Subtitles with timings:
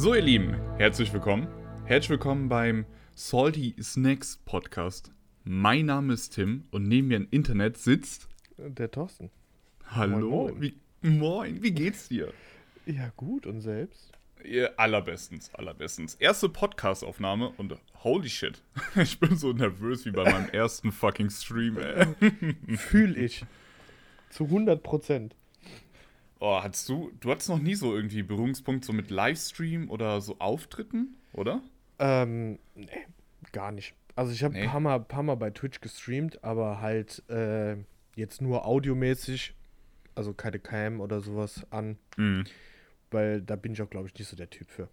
[0.00, 1.48] So, ihr Lieben, herzlich willkommen.
[1.84, 5.10] Herzlich willkommen beim Salty Snacks Podcast.
[5.42, 8.28] Mein Name ist Tim und neben mir im Internet sitzt.
[8.58, 9.28] Der Thorsten.
[9.86, 10.62] Hallo, Moin, moin.
[10.62, 12.32] Wie, moin, wie geht's dir?
[12.86, 14.12] Ja, gut, und selbst?
[14.44, 16.14] Ja, allerbestens, allerbestens.
[16.14, 18.62] Erste Podcast-Aufnahme und holy shit.
[18.94, 22.06] Ich bin so nervös wie bei meinem ersten fucking Stream, ey.
[22.76, 23.44] Fühl ich.
[24.30, 25.34] Zu 100 Prozent.
[26.40, 30.36] Oh, hattest du, du hattest noch nie so irgendwie Berührungspunkt so mit Livestream oder so
[30.38, 31.62] Auftritten, oder?
[31.98, 32.88] Ähm, nee,
[33.52, 33.94] gar nicht.
[34.14, 34.62] Also ich habe Nee.
[34.62, 37.76] ein paar mal, paar mal bei Twitch gestreamt, aber halt äh,
[38.14, 39.54] jetzt nur audiomäßig,
[40.14, 42.44] also keine Cam oder sowas an, Mhm.
[43.10, 44.88] weil da bin ich auch, glaube ich, nicht so der Typ für.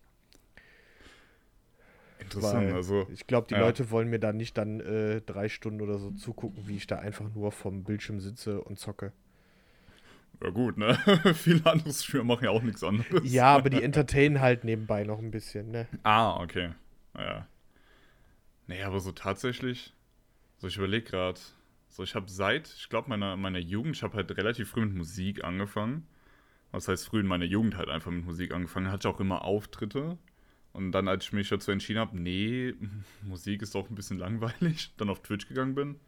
[2.20, 3.08] Interessant, Weil also.
[3.12, 3.60] ich glaube, die ja.
[3.60, 6.98] Leute wollen mir da nicht dann äh, drei Stunden oder so zugucken, wie ich da
[6.98, 9.12] einfach nur vom Bildschirm sitze und zocke.
[10.44, 10.96] Ja gut, ne?
[11.34, 13.32] Viele andere Streamer machen ja auch nichts anderes.
[13.32, 15.88] Ja, aber die entertainen halt nebenbei noch ein bisschen, ne?
[16.04, 16.72] Ah, okay.
[17.18, 17.48] Ja.
[18.68, 19.94] Nee, aber so tatsächlich,
[20.58, 21.40] so ich überlege gerade,
[21.90, 24.96] so ich habe seit, ich glaube, meiner, meiner Jugend, ich habe halt relativ früh mit
[24.96, 26.08] Musik angefangen.
[26.72, 29.46] Was heißt früh in meiner Jugend halt einfach mit Musik angefangen, hatte ich auch immer
[29.46, 30.18] Auftritte.
[30.74, 32.74] Und dann, als ich mich dazu entschieden habe, nee,
[33.22, 36.00] Musik ist doch ein bisschen langweilig, dann auf Twitch gegangen bin,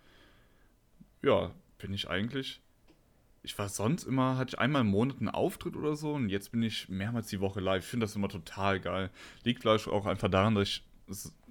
[1.21, 2.61] ja, bin ich eigentlich.
[3.47, 6.51] Ich war sonst immer, hatte ich einmal im Monat einen Auftritt oder so und jetzt
[6.51, 7.81] bin ich mehrmals die Woche live.
[7.81, 9.09] Ich finde das immer total geil.
[9.45, 10.83] Liegt vielleicht auch einfach daran, dass ich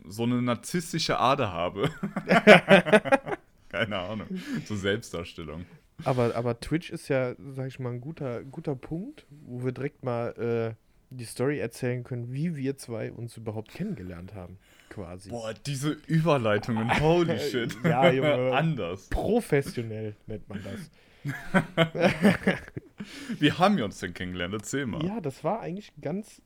[0.05, 1.89] so eine narzisstische Ader habe.
[3.71, 4.27] Keine Ahnung.
[4.67, 5.65] So Selbstdarstellung.
[6.05, 10.05] Aber, aber Twitch ist ja, sag ich mal, ein guter, guter Punkt, wo wir direkt
[10.05, 14.59] mal äh, die Story erzählen können, wie wir zwei uns überhaupt kennengelernt haben,
[14.91, 15.31] quasi.
[15.31, 17.75] Boah, diese Überleitungen, holy shit.
[17.83, 18.53] Ja, Junge.
[18.55, 19.09] Anders.
[19.09, 20.91] Professionell nennt man das.
[23.39, 24.55] Wie haben wir uns denn kennengelernt?
[24.55, 25.05] Erzähl mal.
[25.05, 26.43] Ja, das war eigentlich ganz,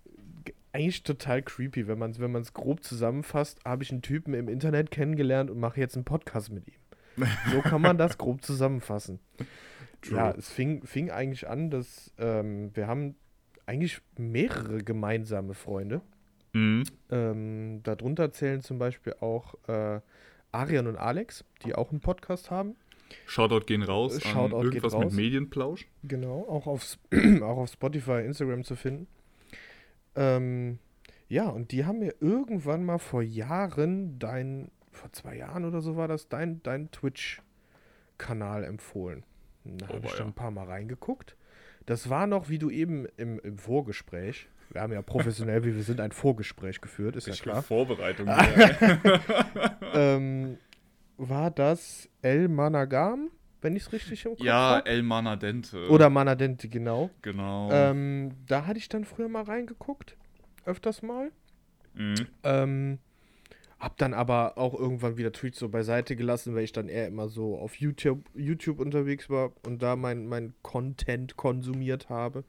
[0.72, 4.48] eigentlich total creepy, wenn man es wenn man's grob zusammenfasst, habe ich einen Typen im
[4.48, 7.26] Internet kennengelernt und mache jetzt einen Podcast mit ihm.
[7.52, 9.20] So kann man das grob zusammenfassen.
[10.02, 10.16] True.
[10.16, 13.16] Ja, es fing, fing eigentlich an, dass ähm, wir haben
[13.66, 16.00] eigentlich mehrere gemeinsame Freunde.
[16.52, 16.84] Mhm.
[17.10, 20.00] Ähm, darunter zählen zum Beispiel auch äh,
[20.52, 22.76] Arian und Alex, die auch einen Podcast haben.
[23.26, 24.14] Shoutout gehen raus.
[24.14, 25.04] an Shoutout geht irgendwas raus.
[25.06, 25.86] mit Medienplausch.
[26.04, 26.98] Genau, auch auf,
[27.42, 29.06] auch auf Spotify, Instagram zu finden.
[30.16, 30.78] Ähm,
[31.28, 35.96] ja, und die haben mir irgendwann mal vor Jahren dein, vor zwei Jahren oder so
[35.96, 39.22] war das, dein, dein Twitch-Kanal empfohlen.
[39.64, 41.36] Da Oh, habe ich dann ein paar Mal reingeguckt.
[41.86, 45.82] Das war noch, wie du eben im, im Vorgespräch, wir haben ja professionell, wie wir
[45.82, 47.62] sind, ein Vorgespräch geführt, ist ja Ich will klar.
[47.62, 48.26] Vorbereitung.
[48.28, 49.78] ja.
[49.94, 50.58] Ähm,
[51.28, 54.88] war das El Managam, wenn ich es richtig im Kopf ja, hab?
[54.88, 55.88] El Manadente.
[55.90, 57.10] Oder Manadente, genau.
[57.22, 57.70] Genau.
[57.70, 60.16] Ähm, da hatte ich dann früher mal reingeguckt.
[60.64, 61.30] Öfters mal.
[61.94, 62.26] Mhm.
[62.42, 62.98] Ähm,
[63.78, 67.28] hab dann aber auch irgendwann wieder Twitch so beiseite gelassen, weil ich dann eher immer
[67.28, 72.44] so auf YouTube, YouTube unterwegs war und da mein, mein Content konsumiert habe.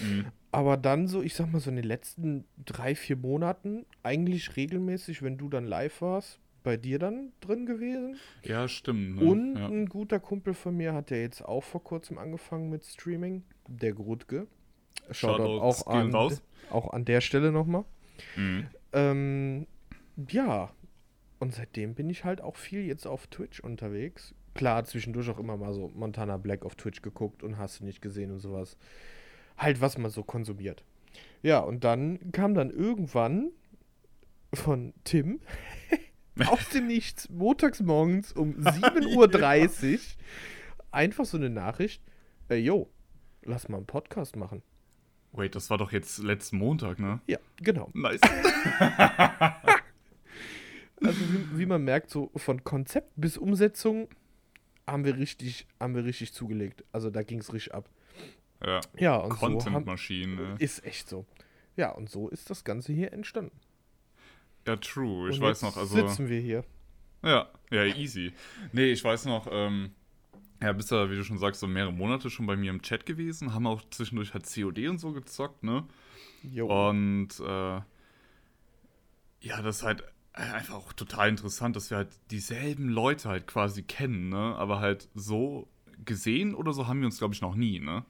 [0.00, 0.26] Mhm.
[0.50, 5.22] Aber dann so, ich sag mal so in den letzten drei, vier Monaten, eigentlich regelmäßig,
[5.22, 8.16] wenn du dann live warst, bei dir dann drin gewesen.
[8.42, 9.16] Ja, stimmt.
[9.16, 9.24] Ne?
[9.24, 9.66] Und ja.
[9.66, 13.92] ein guter Kumpel von mir hat ja jetzt auch vor kurzem angefangen mit Streaming, der
[13.92, 14.46] Grutge.
[15.10, 16.42] Shoutout Shoutouts auch an, raus.
[16.70, 17.84] auch an der Stelle nochmal.
[18.36, 18.66] Mhm.
[18.92, 19.66] Ähm,
[20.30, 20.70] ja,
[21.38, 24.34] und seitdem bin ich halt auch viel jetzt auf Twitch unterwegs.
[24.54, 28.02] Klar, zwischendurch auch immer mal so Montana Black auf Twitch geguckt und hast du nicht
[28.02, 28.76] gesehen und sowas.
[29.56, 30.84] Halt, was man so konsumiert.
[31.42, 33.52] Ja, und dann kam dann irgendwann
[34.52, 35.40] von Tim
[36.46, 40.00] aus dem Nichts, montags morgens um 7.30 Uhr,
[40.90, 42.02] einfach so eine Nachricht:
[42.50, 42.88] äh, Yo,
[43.42, 44.62] lass mal einen Podcast machen.
[45.32, 47.20] Wait, das war doch jetzt letzten Montag, ne?
[47.26, 47.90] Ja, genau.
[47.94, 48.20] Nice.
[51.00, 54.08] Also wie, wie man merkt, so von Konzept bis Umsetzung
[54.86, 56.84] haben wir richtig, haben wir richtig zugelegt.
[56.92, 57.88] Also da ging es richtig ab.
[58.64, 58.80] ja.
[58.96, 60.34] Ja, und so Content-Maschine.
[60.34, 60.56] ne?
[60.58, 61.26] ist echt so.
[61.76, 63.56] Ja, und so ist das Ganze hier entstanden.
[64.68, 65.30] Ja, true.
[65.30, 65.94] Ich und weiß noch, also.
[65.96, 66.62] sitzen wir hier.
[67.22, 68.34] Ja, ja, easy.
[68.72, 69.92] Nee, ich weiß noch, ähm,
[70.60, 73.06] ja, bist ja, wie du schon sagst, so mehrere Monate schon bei mir im Chat
[73.06, 75.84] gewesen, haben auch zwischendurch halt COD und so gezockt, ne?
[76.42, 76.66] Jo.
[76.66, 77.80] Und äh,
[79.40, 80.04] ja, das ist halt
[80.34, 84.54] einfach auch total interessant, dass wir halt dieselben Leute halt quasi kennen, ne?
[84.56, 85.66] Aber halt so
[86.04, 88.04] gesehen oder so haben wir uns, glaube ich, noch nie, ne?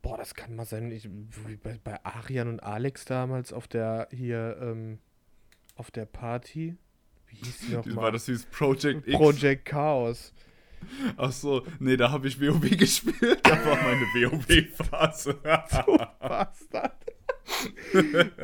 [0.00, 0.90] Boah, das kann mal sein.
[0.90, 1.10] Ich,
[1.62, 4.98] bei, bei Arian und Alex damals auf der hier, ähm,
[5.74, 6.76] auf der Party.
[7.28, 8.12] Wie hieß die War nochmal?
[8.12, 9.16] das dieses Project X?
[9.16, 10.32] Project Chaos.
[11.16, 13.40] Ach so, nee, da habe ich WoW gespielt.
[13.42, 15.34] Da war meine WoW-Phase.
[16.20, 16.92] Bastard.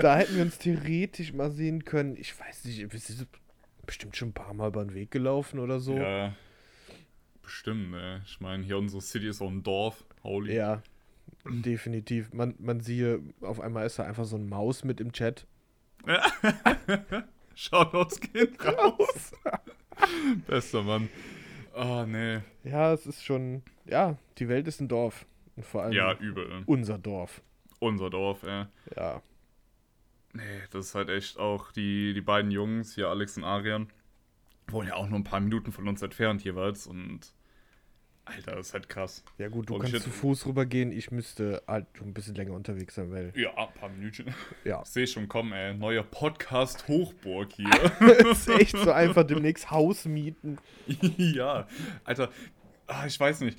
[0.00, 2.16] da hätten wir uns theoretisch mal sehen können.
[2.16, 3.28] Ich weiß nicht, wir sind
[3.86, 5.96] bestimmt schon ein paar Mal über den Weg gelaufen oder so.
[5.96, 6.34] Ja,
[7.42, 8.22] bestimmt, ne?
[8.24, 10.54] Ich meine, hier unsere City ist auch ein Dorf, holy.
[10.54, 10.82] Ja,
[11.46, 12.32] definitiv.
[12.32, 15.46] Man, man siehe, auf einmal ist da einfach so ein Maus mit im Chat.
[17.54, 19.32] Shoutouts gehen raus.
[20.46, 21.08] Bester Mann.
[21.74, 22.40] Oh, nee.
[22.64, 25.26] Ja, es ist schon, ja, die Welt ist ein Dorf.
[25.56, 26.62] Und vor allem Ja, übel.
[26.66, 27.42] unser Dorf.
[27.78, 28.64] Unser Dorf, ey.
[28.96, 29.22] Ja.
[30.32, 33.88] Nee, das ist halt echt auch die, die beiden Jungs, hier Alex und Arian,
[34.68, 37.32] wohnen ja auch nur ein paar Minuten von uns entfernt jeweils und
[38.36, 39.22] Alter, das ist halt krass.
[39.38, 40.92] Ja gut, du Und kannst zu Fuß rübergehen.
[40.92, 44.26] Ich müsste halt ein bisschen länger unterwegs sein, weil, Ja, ein paar Minütchen.
[44.64, 44.80] ja.
[44.82, 45.74] Ich sehe schon kommen, ey.
[45.74, 47.68] Neuer Podcast Hochburg hier.
[48.30, 50.58] Es ist echt so einfach demnächst Haus mieten.
[51.16, 51.66] ja,
[52.04, 52.30] Alter,
[52.86, 53.58] ah, ich weiß nicht.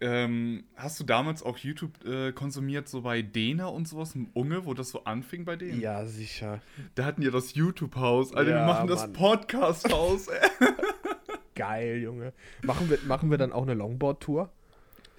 [0.00, 4.64] Ähm, hast du damals auch YouTube äh, konsumiert, so bei Dena und sowas im Unge,
[4.64, 5.80] wo das so anfing bei denen?
[5.80, 6.60] Ja, sicher.
[6.94, 8.32] Da hatten die das YouTube-Haus.
[8.32, 9.12] Alter, Ja, wir machen das Mann.
[9.14, 10.48] Podcast-Haus, ey.
[11.58, 12.32] Geil, Junge.
[12.62, 14.50] Machen wir, machen wir dann auch eine Longboard-Tour?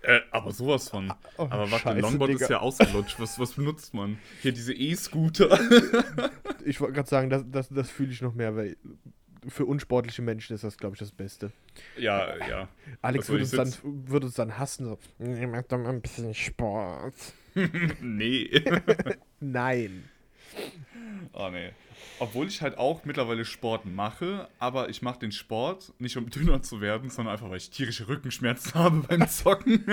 [0.01, 1.11] Äh, aber sowas von.
[1.37, 2.43] Oh, aber warte, scheiße, Longboard Digga.
[2.45, 3.19] ist ja ausgelutscht.
[3.19, 4.17] Was, was benutzt man?
[4.41, 5.59] Hier diese E-Scooter.
[6.65, 8.75] Ich wollte gerade sagen, das, das, das fühle ich noch mehr, weil
[9.47, 11.51] für unsportliche Menschen ist das, glaube ich, das Beste.
[11.97, 12.67] ja, ja.
[13.01, 16.33] Alex würde uns, dann, würde uns dann hassen, so, "Nee, mach doch mal ein bisschen
[16.33, 17.15] Sport.
[18.01, 18.61] Nee.
[19.39, 20.03] Nein.
[21.33, 21.71] Oh nee.
[22.19, 26.61] Obwohl ich halt auch mittlerweile Sport mache, aber ich mache den Sport nicht um dünner
[26.61, 29.85] zu werden, sondern einfach, weil ich tierische Rückenschmerzen habe beim Zocken.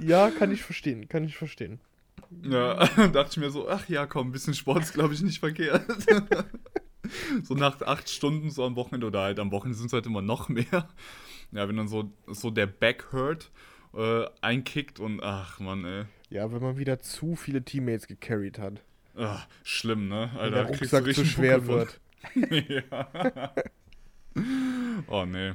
[0.00, 1.80] Ja, kann ich verstehen, kann ich verstehen.
[2.42, 5.40] ja, dachte ich mir so, ach ja, komm, ein bisschen Sport ist, glaube ich, nicht
[5.40, 5.84] verkehrt.
[7.42, 10.22] so nach acht Stunden so am Wochenende oder halt am Wochenende sind es halt immer
[10.22, 10.88] noch mehr.
[11.52, 13.50] Ja, wenn dann so, so der Back hurt
[13.94, 16.04] äh, einkickt und ach man, ey.
[16.30, 18.82] Ja, wenn man wieder zu viele Teammates gecarried hat.
[19.16, 20.30] Ach, schlimm, ne?
[20.32, 21.88] Wenn Alter, der kriegst du Rucksack zu schwer Buckel
[22.34, 22.70] wird.
[22.88, 23.52] ja.
[25.06, 25.52] Oh, nee.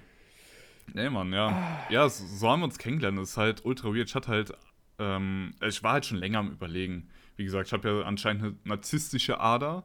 [0.93, 1.85] Nee, Mann, ja.
[1.89, 3.17] Ja, so, so haben wir uns kennengelernt.
[3.17, 4.09] Das ist halt ultra weird.
[4.09, 4.53] Ich hatte halt,
[4.99, 7.09] ähm, ich war halt schon länger am Überlegen.
[7.35, 9.83] Wie gesagt, ich habe ja anscheinend eine narzisstische Ader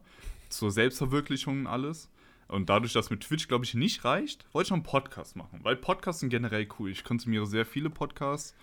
[0.49, 2.11] zur Selbstverwirklichung und alles.
[2.49, 5.61] Und dadurch, dass mit Twitch, glaube ich, nicht reicht, wollte ich noch einen Podcast machen.
[5.63, 6.91] Weil Podcasts sind generell cool.
[6.91, 8.55] Ich konsumiere sehr viele Podcasts.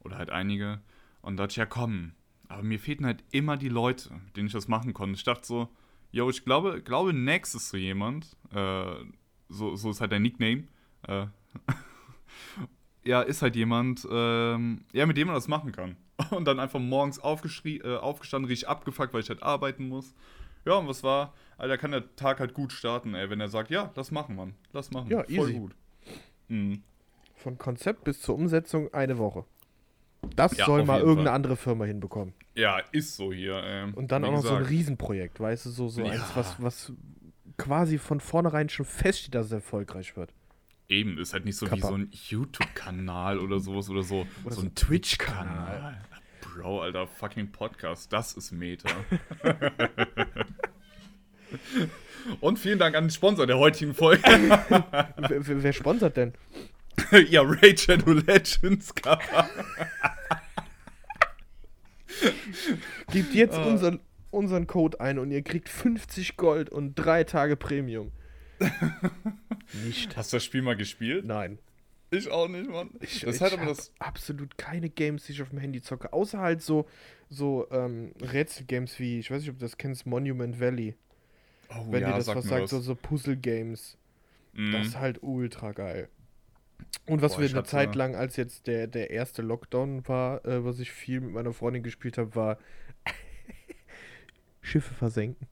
[0.00, 0.80] Oder halt einige.
[1.22, 2.12] Und dachte ich, ja komm.
[2.48, 5.16] Aber mir fehlten halt immer die Leute, mit denen ich das machen konnte.
[5.16, 5.68] Ich dachte so,
[6.12, 8.36] yo, ich glaube, glaube Nex ist so jemand.
[8.52, 8.94] Äh,
[9.48, 10.64] so, so ist halt der Nickname.
[11.06, 11.26] Äh,
[13.04, 15.96] ja, ist halt jemand, ähm, ja, mit dem man das machen kann.
[16.30, 20.14] Und dann einfach morgens aufgeschrie äh, aufgestanden, richtig abgefuckt, weil ich halt arbeiten muss.
[20.64, 21.34] Ja, und was war?
[21.58, 24.54] Alter, kann der Tag halt gut starten, ey, wenn er sagt, ja, lass machen, Mann.
[24.72, 25.10] Lass machen.
[25.10, 25.58] Ja, Voll easy.
[25.58, 25.76] gut.
[26.48, 26.82] Mhm.
[27.34, 29.44] Von Konzept bis zur Umsetzung eine Woche.
[30.34, 31.34] Das Ja, soll mal irgendeine Fall.
[31.36, 32.34] andere Firma hinbekommen.
[32.54, 33.62] Ja, ist so hier.
[33.64, 34.70] Ähm, Und dann wie auch noch so ein gesagt.
[34.70, 36.30] Riesenprojekt, weißt du, so, so eins, Ja.
[36.34, 36.92] was, was
[37.58, 40.32] quasi von vornherein schon feststeht, dass es erfolgreich wird.
[40.88, 41.88] Eben, ist halt nicht so wie Kappa.
[41.88, 44.26] so ein YouTube-Kanal oder sowas oder so.
[44.44, 46.00] Oder so so ein ein Twitch-Kanal.
[46.40, 48.12] Bro, Alter, fucking Podcast.
[48.12, 48.88] Das ist Meta.
[52.40, 54.22] Und vielen Dank an den Sponsor der heutigen Folge.
[54.24, 56.32] wer, wer sponsert denn?
[57.28, 59.48] ja, Raid Shadow Legends Kappa.
[63.12, 63.66] Gebt jetzt Ah.
[63.66, 64.00] unseren,
[64.30, 68.12] unseren Code ein und ihr kriegt 50 Gold und drei Tage Premium.
[69.84, 70.16] Nicht.
[70.16, 71.24] Hast du das Spiel mal gespielt?
[71.26, 71.58] Nein.
[72.10, 72.90] Ich auch nicht, Mann.
[73.00, 73.92] Ich, das ich halt aber hab das.
[73.98, 76.12] absolut keine Games, die ich auf dem Handy zocke.
[76.12, 76.86] Außer halt so,
[77.28, 80.94] so ähm, Rätselgames wie, ich weiß nicht, ob du das kennst, Monument Valley.
[81.68, 82.70] Oh, Wenn ja, dir das sag was sagt, was.
[82.70, 83.98] so, so Puzzle-Games.
[84.52, 84.72] Mhm.
[84.72, 86.08] Das ist halt ultra geil.
[87.06, 90.64] Und was Boah, wir eine Zeit lang, als jetzt der, der erste Lockdown war, äh,
[90.64, 92.58] was ich viel mit meiner Freundin gespielt habe, war
[94.60, 95.46] Schiffe versenken.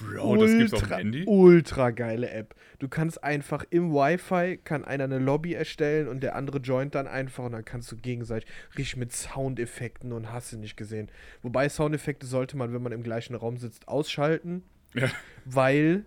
[0.00, 1.24] Bro, das gibt's auf dem Handy?
[1.26, 2.54] ultra geile App.
[2.78, 7.06] Du kannst einfach im Wi-Fi, kann einer eine Lobby erstellen und der andere joint dann
[7.06, 11.10] einfach und dann kannst du gegenseitig richtig mit Soundeffekten und hast du nicht gesehen.
[11.42, 14.62] Wobei Soundeffekte sollte man, wenn man im gleichen Raum sitzt, ausschalten,
[14.94, 15.10] Ja.
[15.44, 16.06] weil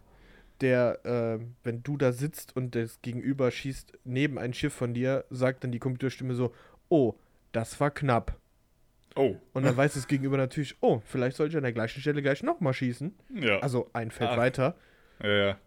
[0.62, 5.26] der, äh, wenn du da sitzt und das Gegenüber schießt neben ein Schiff von dir,
[5.30, 6.54] sagt dann die Computerstimme so,
[6.90, 7.16] oh,
[7.52, 8.40] das war knapp.
[9.16, 9.36] Oh.
[9.54, 12.44] Und dann weiß das Gegenüber natürlich, oh, vielleicht sollte ich an der gleichen Stelle gleich
[12.44, 13.14] nochmal schießen.
[13.36, 13.60] Ja.
[13.60, 14.38] Also ein Feld Ach.
[14.38, 14.78] weiter.
[15.22, 15.58] ja, ja.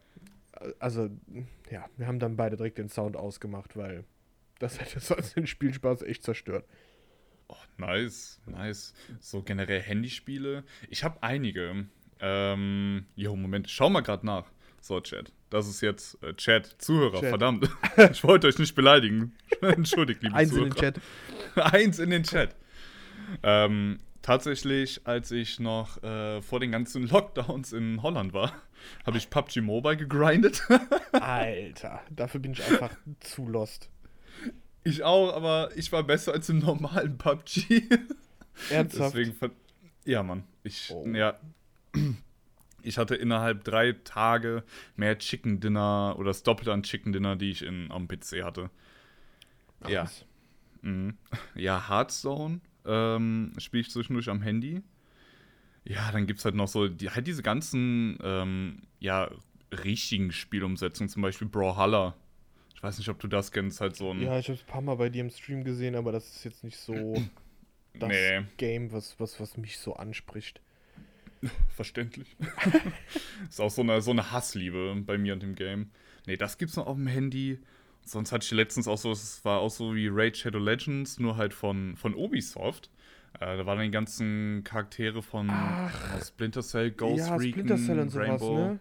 [0.78, 1.10] Also,
[1.70, 4.04] ja, wir haben dann beide direkt den Sound ausgemacht, weil
[4.60, 6.64] das hätte sonst den Spielspaß echt zerstört.
[7.48, 8.94] Oh, nice, nice.
[9.20, 10.64] So generell Handyspiele.
[10.88, 11.86] Ich habe einige.
[12.20, 14.46] Ähm, jo, Moment, schau mal gerade nach.
[14.84, 15.32] So, Chat.
[15.48, 17.30] Das ist jetzt äh, Chat, Zuhörer, Chat.
[17.30, 17.70] verdammt.
[18.12, 19.32] ich wollte euch nicht beleidigen.
[19.62, 20.74] Entschuldigt, liebe Eins in Zuhörer.
[20.74, 21.00] den Chat.
[21.72, 22.54] Eins in den Chat.
[23.42, 28.52] Ähm, tatsächlich, als ich noch äh, vor den ganzen Lockdowns in Holland war,
[29.06, 30.62] habe ich PUBG Mobile gegrindet.
[31.12, 33.88] Alter, dafür bin ich einfach zu lost.
[34.82, 37.88] Ich auch, aber ich war besser als im normalen PUBG.
[38.68, 39.16] Ernsthaft?
[39.16, 39.34] Deswegen,
[40.04, 40.44] ja, Mann.
[40.62, 41.06] Ich, Oh.
[41.08, 41.38] ja.
[42.84, 44.62] Ich hatte innerhalb drei Tage
[44.96, 48.70] mehr Chicken Dinner oder das Doppelte an Chicken Dinner, die ich in, am PC hatte.
[49.86, 50.02] Ja.
[50.02, 50.24] Krass.
[50.82, 51.16] Mhm.
[51.54, 54.82] Ja, Hearthstone ähm, spiele ich zwischendurch am Handy.
[55.84, 59.30] Ja, dann gibt es halt noch so, die, halt diese ganzen, ähm, ja,
[59.84, 62.14] richtigen Spielumsetzungen, zum Beispiel Brawlhalla.
[62.74, 64.20] Ich weiß nicht, ob du das kennst, halt so ein.
[64.20, 66.64] Ja, ich habe ein paar Mal bei dir im Stream gesehen, aber das ist jetzt
[66.64, 67.14] nicht so
[67.98, 68.42] das Nee.
[68.56, 70.60] Game, was, was, was mich so anspricht.
[71.74, 72.36] Verständlich.
[73.48, 75.90] ist auch so eine, so eine Hassliebe bei mir und dem Game.
[76.26, 77.58] Nee, das gibt's noch auf dem Handy.
[78.04, 81.36] Sonst hatte ich letztens auch so, es war auch so wie Raid Shadow Legends, nur
[81.36, 82.90] halt von, von Ubisoft.
[83.40, 86.22] Äh, da waren die ganzen Charaktere von Ach.
[86.24, 88.56] Splinter Cell, Ghost ja, Recon, Splinter Cell und sowas, Rainbow.
[88.58, 88.78] ne?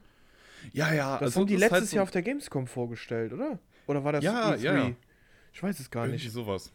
[0.73, 1.13] Ja, ja.
[1.13, 3.59] Das also haben die ist letztes halt so Jahr auf der Gamescom vorgestellt, oder?
[3.87, 4.57] Oder war das Ja, E3?
[4.57, 4.91] ja, ja.
[5.53, 6.33] Ich weiß es gar Irgendwie nicht.
[6.33, 6.71] sowas.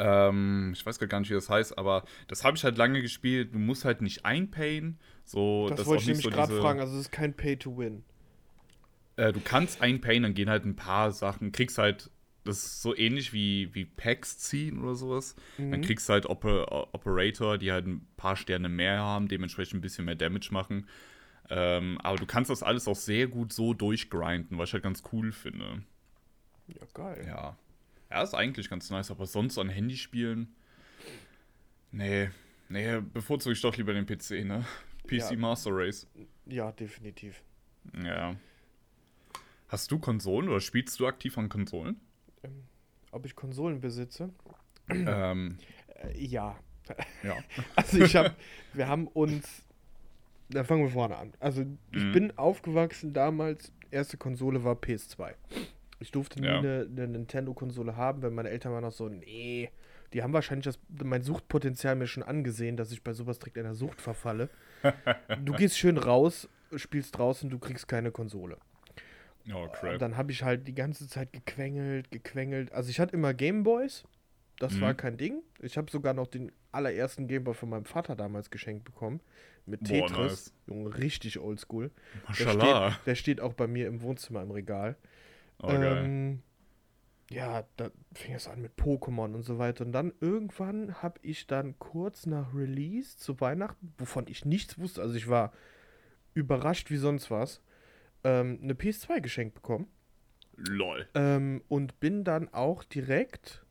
[0.00, 3.54] Ähm, ich weiß gar nicht, wie das heißt, aber das habe ich halt lange gespielt.
[3.54, 4.98] Du musst halt nicht einpayen.
[5.24, 6.80] So, Das, ist wollte ich nämlich so gerade fragen.
[6.80, 8.02] Also es ist kein Pay-to-Win.
[9.16, 12.10] Äh, du kannst einpayen, dann gehen halt ein paar Sachen, kriegst halt,
[12.44, 15.36] das ist so ähnlich wie, wie Packs ziehen oder sowas.
[15.70, 15.82] Dann Mhm.
[15.82, 20.06] kriegst du halt Oper Operator, die halt ein paar Sterne mehr haben, dementsprechend ein bisschen
[20.06, 20.86] mehr Damage machen.
[21.50, 25.02] Ähm, aber du kannst das alles auch sehr gut so durchgrinden, was ich halt ganz
[25.12, 25.82] cool finde.
[26.68, 27.26] Ja, geil.
[27.26, 27.56] Ja.
[28.10, 30.54] Ja, ist eigentlich ganz nice, aber sonst an Handy spielen.
[31.92, 32.30] Nee.
[32.68, 34.64] Nee, bevorzuge ich doch lieber den PC, ne?
[35.06, 35.36] PC Ja.
[35.36, 36.06] Master Race.
[36.46, 37.42] Ja, definitiv.
[38.04, 38.36] Ja.
[39.68, 42.00] Hast du Konsolen oder spielst du aktiv an Konsolen?
[42.42, 42.64] Ähm,
[43.12, 44.30] ob ich Konsolen besitze?
[44.88, 45.58] ähm,
[46.02, 46.56] Äh, ja.
[47.22, 47.36] ja.
[47.76, 48.34] Also ich habe,
[48.72, 49.62] wir haben uns,
[50.48, 51.32] da fangen wir vorne an.
[51.40, 52.12] Also ich Mhm.
[52.12, 55.34] bin aufgewachsen damals, erste Konsole war PS2.
[56.00, 56.58] Ich durfte nie Ja.
[56.58, 59.70] eine, eine Nintendo-Konsole haben, weil meine Eltern waren noch so, nee,
[60.12, 63.74] die haben wahrscheinlich das, mein Suchtpotenzial mir schon angesehen, dass ich bei sowas direkt einer
[63.74, 64.48] Sucht verfalle.
[65.44, 68.56] du gehst schön raus, spielst draußen, du kriegst keine Konsole.
[69.54, 69.98] Oh, Und crap.
[69.98, 72.72] dann habe ich halt die ganze Zeit gequengelt, gequengelt.
[72.72, 74.04] Also ich hatte immer Gameboys.
[74.58, 74.80] Das Mhm.
[74.82, 75.42] war kein Ding.
[75.60, 79.20] Ich habe sogar noch den allerersten Gameboy von meinem Vater damals geschenkt bekommen.
[79.64, 80.18] Mit Boah, Tetris.
[80.18, 80.54] nice.
[80.66, 81.90] Junge, richtig oldschool.
[82.28, 84.96] Der steht, der steht auch bei mir im Wohnzimmer im Regal.
[85.62, 86.42] Oh, ähm,
[87.30, 89.84] ja, da fing es an mit Pokémon und so weiter.
[89.84, 95.02] Und dann irgendwann habe ich dann kurz nach Release zu Weihnachten, wovon ich nichts wusste,
[95.02, 95.52] also ich war
[96.34, 97.62] überrascht wie sonst was,
[98.24, 99.88] ähm, eine PS2 geschenkt bekommen.
[100.56, 101.08] Lol.
[101.14, 103.64] Ähm, und bin dann auch direkt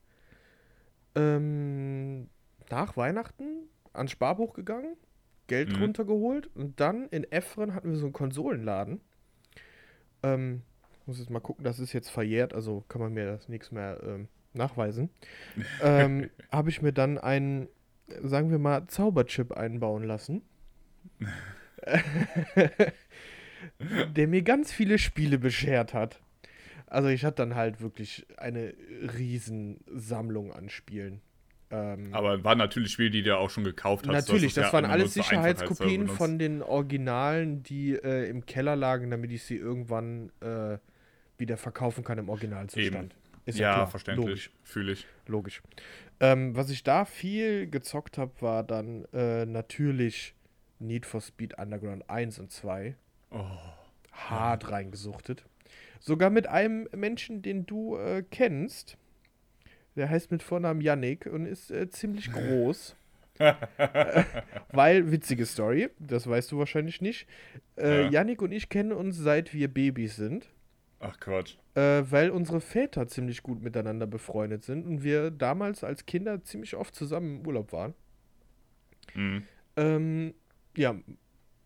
[1.15, 2.29] ähm,
[2.69, 4.96] nach Weihnachten ans Sparbuch gegangen,
[5.48, 5.81] Geld Mhm.
[5.81, 9.01] runtergeholt und dann in Effren hatten wir so einen Konsolenladen.
[10.24, 10.63] Ähm,
[11.10, 14.00] muss jetzt mal gucken, das ist jetzt verjährt, also kann man mir das nichts mehr
[14.04, 15.10] ähm, nachweisen.
[15.82, 17.68] ähm, Habe ich mir dann einen,
[18.24, 20.44] sagen wir mal, Zauberchip einbauen lassen.
[24.16, 26.22] der mir ganz viele Spiele beschert hat.
[26.88, 28.74] Also ich hatte dann halt wirklich eine
[29.18, 31.22] riesen Sammlung an Spielen.
[31.72, 34.28] Ähm, Aber waren natürlich Spiele, die du auch schon gekauft hast.
[34.28, 39.32] Natürlich, ja das waren alles Sicherheitskopien von den Originalen, die äh, im Keller lagen, damit
[39.32, 40.80] ich sie irgendwann äh,
[41.39, 43.15] wieder verkaufen kann im Originalzustand.
[43.46, 44.27] Ist ja, klar, verständlich.
[44.27, 44.51] Logisch.
[44.63, 45.08] Fühle ich.
[45.27, 45.62] logisch.
[46.19, 50.36] Ähm, was ich da viel gezockt habe, war dann äh, natürlich
[50.79, 52.96] Need for Speed Underground 1 und 2.
[53.31, 53.46] Oh.
[54.12, 55.46] hart reingesuchtet.
[56.00, 58.98] Sogar mit einem Menschen, den du äh, kennst.
[59.96, 62.96] Der heißt mit Vornamen Yannick und ist äh, ziemlich groß.
[63.39, 64.24] äh,
[64.72, 67.27] weil, witzige Story, das weißt du wahrscheinlich nicht.
[67.77, 68.10] Äh, Ja.
[68.10, 70.50] Yannick und ich kennen uns seit wir Babys sind.
[71.00, 71.56] Ach Quatsch.
[71.75, 76.75] Äh, weil unsere Väter ziemlich gut miteinander befreundet sind und wir damals als Kinder ziemlich
[76.75, 77.94] oft zusammen im Urlaub waren.
[79.13, 79.44] Mhm.
[79.77, 80.34] Ähm,
[80.75, 80.96] ja,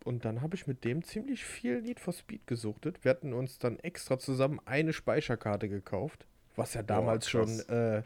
[0.04, 3.02] und dann habe ich mit dem ziemlich viel Need for Speed gesuchtet.
[3.04, 6.26] Wir hatten uns dann extra zusammen eine Speicherkarte gekauft,
[6.56, 7.68] was ja damals schon, krass.
[7.68, 8.02] äh,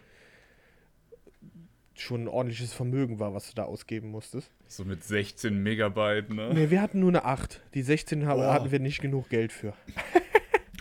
[1.94, 4.50] schon ein ordentliches Vermögen war, was du da ausgeben musstest.
[4.68, 6.54] So mit 16 Megabyte, ne?
[6.54, 7.61] Ne, wir hatten nur eine 8.
[7.75, 8.54] Die 16 haben, Boah.
[8.54, 9.75] hatten wir nicht genug Geld für.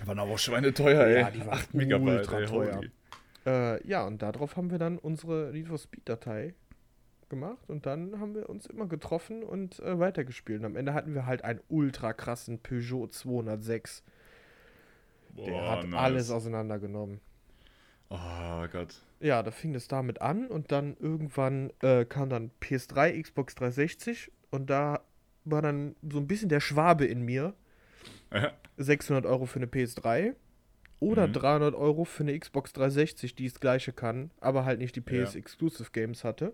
[0.08, 1.22] Waren aber auch schweineteuer, ey.
[1.22, 2.82] Ja, die waren 8 Megabyte, ultra teuer.
[3.46, 6.54] Äh, ja, und darauf haben wir dann unsere Need for Speed-Datei
[7.30, 10.60] gemacht und dann haben wir uns immer getroffen und äh, weitergespielt.
[10.60, 14.04] Und am Ende hatten wir halt einen ultra krassen Peugeot 206.
[15.38, 16.00] Der Boah, hat nice.
[16.00, 17.20] alles auseinandergenommen.
[18.10, 19.02] Oh Gott.
[19.20, 24.32] Ja, da fing das damit an und dann irgendwann äh, kam dann PS3, Xbox 360
[24.52, 25.02] und da
[25.44, 27.54] war dann so ein bisschen der Schwabe in mir.
[28.78, 30.34] 600 Euro für eine PS3
[31.00, 31.34] oder Mhm.
[31.34, 35.24] 300 Euro für eine Xbox 360, die das gleiche kann, aber halt nicht die Ja.
[35.26, 36.54] PS Exclusive Games hatte.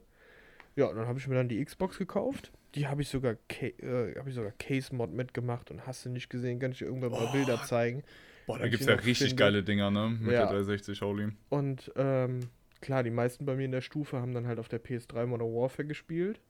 [0.75, 2.51] Ja, dann habe ich mir dann die Xbox gekauft.
[2.75, 6.59] Die habe ich sogar äh, ich sogar Case Mod mitgemacht und hast du nicht gesehen,
[6.59, 8.03] kann ich dir irgendwann mal Oh, Bilder zeigen.
[8.47, 9.35] Boah, da gibt es ja richtig finde.
[9.43, 10.09] geile Dinger, ne?
[10.19, 10.39] Mit Ja.
[10.41, 11.31] der 360 Holy.
[11.49, 12.39] Und ähm,
[12.81, 15.53] klar, die meisten bei mir in der Stufe haben dann halt auf der PS3 Modern
[15.53, 16.41] Warfare gespielt.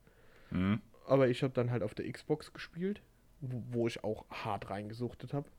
[0.52, 0.82] Mhm.
[1.06, 3.02] Aber ich habe dann halt auf der Xbox gespielt,
[3.44, 5.50] wo, ich auch hart reingesuchtet habe.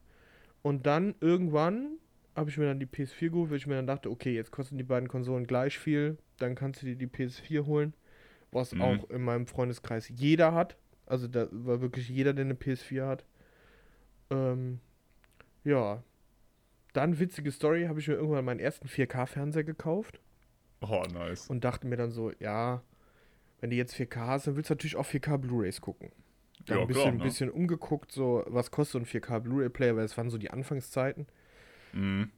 [0.63, 1.99] Und dann irgendwann
[2.35, 4.77] habe ich mir dann die PS4 geholt, weil ich mir dann dachte, okay, jetzt kosten
[4.79, 7.95] die beiden Konsolen gleich viel, dann kannst du dir die PS4 holen,
[8.51, 8.81] was Mhm.
[8.81, 10.77] auch in meinem Freundeskreis jeder hat.
[11.07, 13.25] Also da war wirklich jeder, der eine PS4 hat.
[14.31, 14.81] Ähm,
[15.65, 16.03] ja.
[16.93, 20.21] Dann, witzige Story, habe ich mir irgendwann meinen ersten 4K-Fernseher gekauft
[20.81, 21.49] Oh, nice.
[21.51, 22.83] und dachte mir dann so, ja,
[23.61, 26.11] wenn du jetzt 4K hast, dann willst du natürlich auch 4K Blu-Rays gucken.
[26.69, 27.25] Ja, ein bisschen, klar, ne?
[27.25, 31.27] bisschen umgeguckt, so, was kostet so ein 4K Blu-ray-Player, weil es waren so die Anfangszeiten.
[31.93, 32.31] Mhm.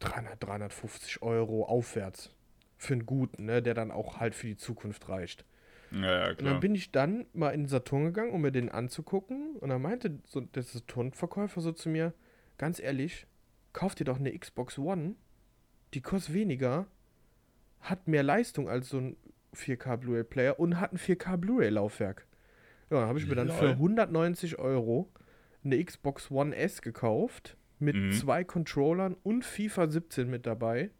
[0.00, 2.34] 300, 350 Euro aufwärts.
[2.76, 5.44] Für einen guten, ne, der dann auch halt für die Zukunft reicht.
[5.92, 8.70] Ja, ja, Und dann bin ich dann mal in den Saturn gegangen, um mir den
[8.70, 9.56] anzugucken.
[9.56, 12.14] Und dann meinte so der Saturn-Verkäufer so zu mir,
[12.58, 13.26] ganz ehrlich,
[13.72, 15.14] kauf dir doch eine Xbox One,
[15.94, 16.86] die kostet weniger,
[17.80, 19.16] hat mehr Leistung als so ein
[19.54, 22.26] 4K Blu-ray-Player und hat ein 4K Blu-ray-Laufwerk.
[22.90, 23.72] Ja, dann habe ich mir dann für Lol.
[23.74, 25.08] 190 Euro
[25.64, 28.12] eine Xbox One S gekauft mit Mhm.
[28.12, 30.90] zwei Controllern und FIFA 17 mit dabei.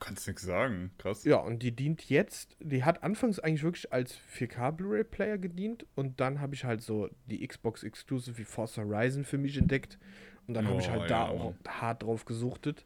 [0.00, 0.90] Kannst nix sagen.
[0.98, 1.24] Krass.
[1.24, 6.20] Ja, und die dient jetzt, die hat anfangs eigentlich wirklich als 4K Blu-ray-Player gedient und
[6.20, 9.98] dann habe ich halt so die Xbox Exclusive wie Forza Horizon für mich entdeckt
[10.46, 11.80] und dann habe ich Oh, halt da ja, auch Mann.
[11.80, 12.84] hart drauf gesuchtet.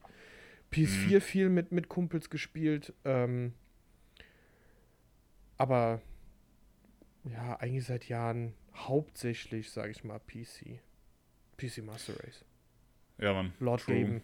[0.70, 3.54] PS4 viel mit, mit Kumpels gespielt, ähm,
[5.56, 6.00] aber
[7.24, 10.80] ja, eigentlich seit Jahren hauptsächlich, sage ich mal, PC.
[11.56, 12.44] PC Master Race.
[13.18, 13.52] Ja, Mann.
[13.60, 14.00] Lord True.
[14.00, 14.22] Gaben.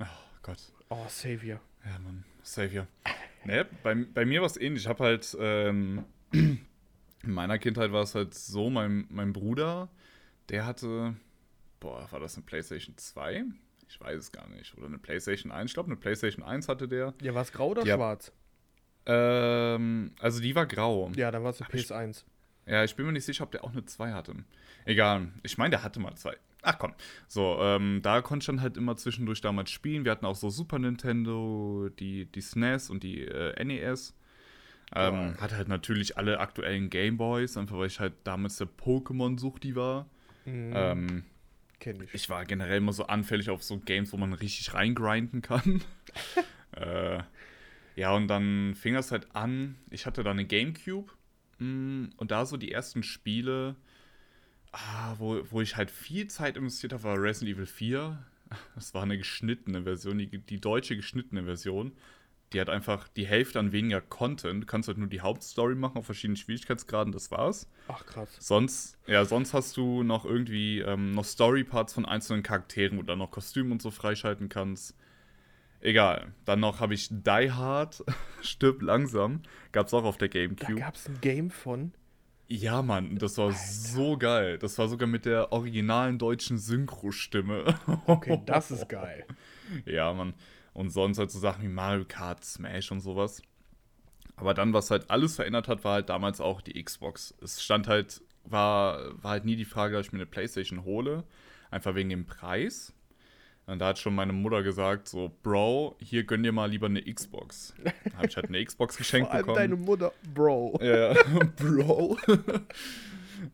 [0.00, 0.04] Oh
[0.42, 0.72] Gott.
[0.88, 1.60] Oh, Savior.
[1.84, 2.24] Ja, Mann.
[2.42, 2.86] Savior.
[3.44, 4.82] Ne, bei, bei mir war es ähnlich.
[4.84, 6.58] Ich habe halt, ähm, in
[7.24, 9.88] meiner Kindheit war es halt so, mein, mein Bruder,
[10.48, 11.14] der hatte,
[11.80, 13.44] boah, war das eine PlayStation 2?
[13.88, 14.76] Ich weiß es gar nicht.
[14.76, 15.70] Oder eine PlayStation 1.
[15.70, 17.14] Ich glaube, eine PlayStation 1 hatte der.
[17.20, 17.96] Ja, war es grau oder Ja.
[17.96, 18.32] schwarz?
[19.06, 21.10] Ähm, also die war grau.
[21.16, 22.24] Ja, dann war es eine Hab ich- PS1.
[22.66, 24.34] Ja, ich bin mir nicht sicher, ob der auch eine 2 hatte.
[24.84, 25.28] Egal.
[25.42, 26.36] Ich meine, der hatte mal zwei.
[26.62, 26.92] Ach komm.
[27.26, 30.04] So, ähm, da konnte ich dann halt immer zwischendurch damals spielen.
[30.04, 34.14] Wir hatten auch so Super Nintendo, die, die SNES und die äh, NES.
[34.94, 35.36] Ähm, Geil.
[35.40, 40.06] hatte halt natürlich alle aktuellen Gameboys, einfach weil ich halt damals der Pokémon-Suchti war.
[40.44, 41.24] Mhm, Ähm,
[41.80, 42.14] Kenn ich.
[42.14, 45.82] ich war generell immer so anfällig auf so Games, wo man richtig reingrinden kann.
[46.76, 47.18] äh,
[47.96, 49.76] ja, und dann fing das halt an.
[49.90, 51.12] Ich hatte da eine Gamecube
[51.58, 53.76] mm, und da so die ersten Spiele,
[54.72, 58.24] ah, wo, wo ich halt viel Zeit investiert habe, war Resident Evil 4.
[58.74, 61.92] Das war eine geschnittene Version, die, die deutsche geschnittene Version.
[62.52, 64.62] Die hat einfach die Hälfte an weniger Content.
[64.62, 67.66] Du kannst halt nur die Hauptstory machen auf verschiedenen Schwierigkeitsgraden, das war's.
[67.88, 68.28] Ach krass.
[68.40, 73.06] Sonst, ja, sonst hast du noch irgendwie ähm, noch Storyparts von einzelnen Charakteren, wo du
[73.06, 74.94] dann noch Kostüme und so freischalten kannst.
[75.82, 76.32] Egal.
[76.44, 78.04] Dann noch habe ich Die Hard,
[78.40, 79.42] stirb langsam.
[79.72, 80.76] Gab's auch auf der Da Gamecube.
[80.76, 81.92] gab es ein Game von.
[82.46, 84.58] Ja, Mann, das war so geil.
[84.58, 87.74] Das war sogar mit der originalen deutschen Synchro-Stimme.
[88.06, 89.26] Okay, das ist geil.
[89.84, 90.34] Ja, Mann.
[90.74, 93.42] Und sonst halt so Sachen wie Mario Kart, Smash und sowas.
[94.36, 97.34] Aber dann, was halt alles verändert hat, war halt damals auch die Xbox.
[97.42, 101.24] Es stand halt, war, war halt nie die Frage, dass ich mir eine Playstation hole.
[101.70, 102.92] Einfach wegen dem Preis.
[103.66, 107.00] Und da hat schon meine Mutter gesagt, so, Bro, hier gönn dir mal lieber eine
[107.02, 107.74] Xbox.
[107.82, 109.56] Da habe ich halt eine Xbox geschenkt Vor allem bekommen.
[109.58, 110.78] deine Mutter, Bro.
[110.82, 111.14] Ja,
[111.56, 112.18] Bro.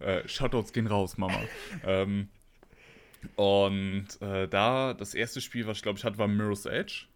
[0.00, 1.38] äh, Shoutouts gehen raus, Mama.
[1.84, 2.28] ähm,
[3.36, 7.06] und äh, da, das erste Spiel, was ich glaube ich hatte, war Mirror's Edge.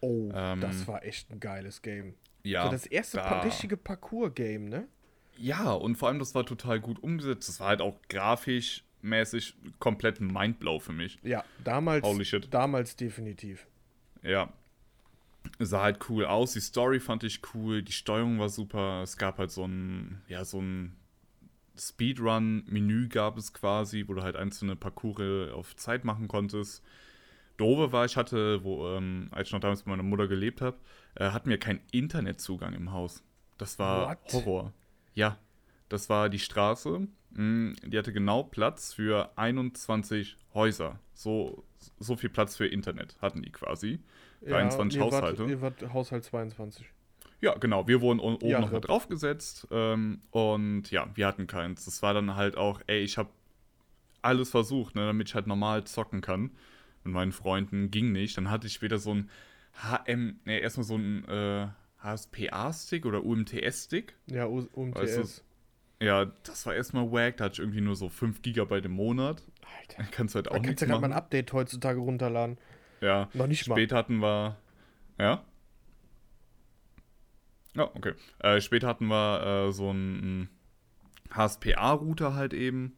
[0.00, 2.14] Oh, Ähm, das war echt ein geiles Game.
[2.42, 2.64] Ja.
[2.64, 4.88] so das erste da- pa richtige Parcours-Game, ne?
[5.36, 7.48] Ja, und vor allem, das war total gut umgesetzt.
[7.48, 11.18] Das war halt auch grafisch mäßig komplett ein Mindblow für mich.
[11.22, 12.52] Ja, damals, Holy shit.
[12.52, 13.66] damals definitiv.
[14.22, 14.52] Ja.
[15.58, 19.02] Sah halt cool aus, die Story fand ich cool, die Steuerung war super.
[19.02, 20.96] Es gab halt so ein, ja, so ein
[21.78, 26.84] Speedrun-Menü gab es quasi, wo du halt einzelne Parcours auf Zeit machen konntest.
[27.56, 30.78] Doofe war, ich hatte, wo, ähm, als ich noch damals mit meiner Mutter gelebt habe,
[31.14, 33.22] äh, hatten wir keinen Internetzugang im Haus.
[33.58, 34.32] Das war What?
[34.32, 34.72] Horror.
[35.14, 35.38] Ja,
[35.88, 37.06] das war die Straße.
[37.32, 40.98] Mm, Die hatte genau Platz für 21 Häuser.
[41.14, 41.64] So,
[41.98, 44.00] so viel Platz für Internet hatten die quasi.
[44.44, 45.44] Für 21 ihr wart- Haushalte.
[45.44, 46.86] Ihr wart Haushalt 22.
[47.42, 47.86] Ja, genau.
[47.88, 48.74] Wir wurden oben Ja, noch ja.
[48.74, 49.66] mit draufgesetzt.
[49.70, 51.84] Ähm, und ja, wir hatten keins.
[51.84, 53.30] Das war dann halt auch, ey, ich habe
[54.22, 56.50] alles versucht, ne, damit ich halt normal zocken kann.
[57.04, 58.36] Mit meinen Freunden ging nicht.
[58.36, 59.30] Dann hatte ich wieder so ein
[59.82, 61.68] HM, ne, erstmal so ein äh,
[62.02, 64.14] HSPA-Stick oder UMTS-Stick.
[64.26, 65.00] Ja, U- UMTS.
[65.00, 65.44] Weißt
[66.00, 67.36] Ja, das war erstmal wack.
[67.36, 69.42] Da hatte ich irgendwie nur so 5 GB im Monat.
[69.80, 70.02] Alter.
[70.02, 72.58] Da kannst du halt auch kannst nichts du ja gerade mal ein Update heutzutage runterladen.
[73.00, 73.74] Ja, Noch nicht mal.
[73.74, 74.56] Später hatten wir.
[75.18, 75.44] Ja?
[77.74, 78.14] Ja, okay.
[78.38, 80.48] Äh, später hatten wir äh, so einen
[81.30, 82.96] HSPA-Router halt eben.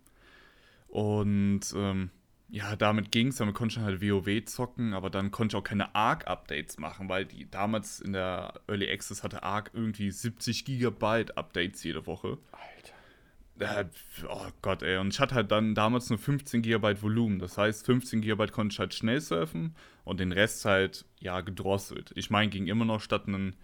[0.89, 2.11] Und ähm,
[2.55, 3.37] ja, damit ging's.
[3.37, 7.25] Damit konnte ich halt WoW zocken, aber dann konnte ich auch keine ARC-Updates machen, weil
[7.25, 12.37] die damals in der Early Access hatte ARC irgendwie 70 Gigabyte Updates jede Woche.
[12.53, 13.81] Alter.
[13.81, 13.85] Äh,
[14.29, 14.99] oh Gott, ey.
[14.99, 17.39] Und ich hatte halt dann damals nur 15 GB Volumen.
[17.39, 22.13] Das heißt, 15 GB konnte ich halt schnell surfen und den Rest halt, ja, gedrosselt.
[22.17, 23.57] Ich meine, ging immer noch statt einen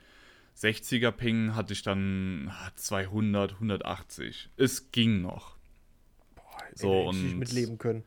[0.57, 4.49] 60er Ping hatte ich dann ah, 200, 180.
[4.57, 5.57] Es ging noch.
[6.35, 6.43] Boah,
[6.75, 8.05] So, so, ey, da hätte ich nicht und- mitleben können.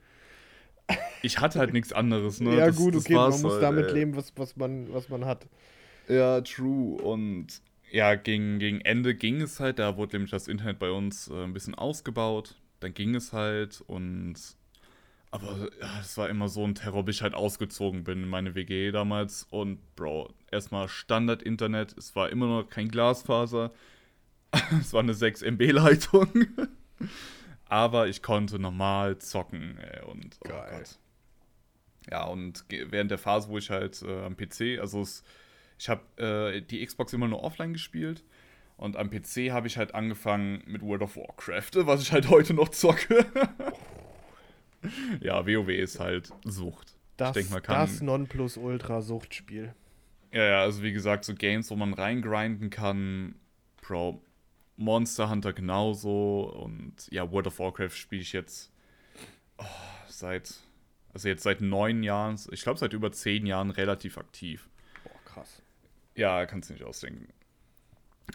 [1.22, 2.56] Ich hatte halt nichts anderes, ne?
[2.58, 3.94] ja, Das- gut, das okay, man muss halt, damit ey.
[3.94, 5.48] leben, was, was, man, was man hat.
[6.08, 7.02] Ja, true.
[7.02, 7.48] Und
[7.92, 9.80] ja, gegen, gegen Ende ging es halt.
[9.80, 12.56] Da wurde nämlich das Internet bei uns äh, ein bisschen ausgebaut.
[12.80, 14.36] Dann ging es halt und.
[15.34, 18.54] Aber ja, es war immer so ein Terror, bis ich halt ausgezogen bin in meine
[18.56, 19.48] WG damals.
[19.50, 21.98] Und Bro, erstmal Standard-Internet.
[21.98, 23.72] Es war immer noch kein Glasfaser.
[24.82, 26.30] es war eine 6 MB-Leitung.
[27.72, 29.78] Aber ich konnte normal zocken.
[29.78, 30.80] Ey, und oh Geil.
[30.80, 31.00] Gott.
[32.12, 35.24] Ja, und während der Phase, wo ich halt äh, am PC, also es,
[35.80, 38.26] ich habe äh, die Xbox immer nur offline gespielt
[38.76, 42.54] und am PC habe ich halt angefangen mit World of Warcraft, was ich halt heute
[42.54, 43.26] noch zocke.
[45.22, 46.94] ja, WoW ist halt Sucht.
[47.16, 49.74] Das, denk mal, kann- das Nonplusultra-Suchtspiel.
[50.34, 53.36] Ja, ja, also wie gesagt, so Games, wo man reingrinden kann,
[53.82, 54.22] Bro,
[54.82, 58.72] Monster Hunter genauso und ja, World of Warcraft spiele ich jetzt
[59.58, 59.66] oh,
[60.08, 60.54] seit,
[61.14, 64.70] also jetzt seit neun Jahren, ich glaube seit über zehn Jahren relativ aktiv.
[65.04, 65.62] Boah, krass.
[66.16, 67.28] Ja, kannst du nicht ausdenken.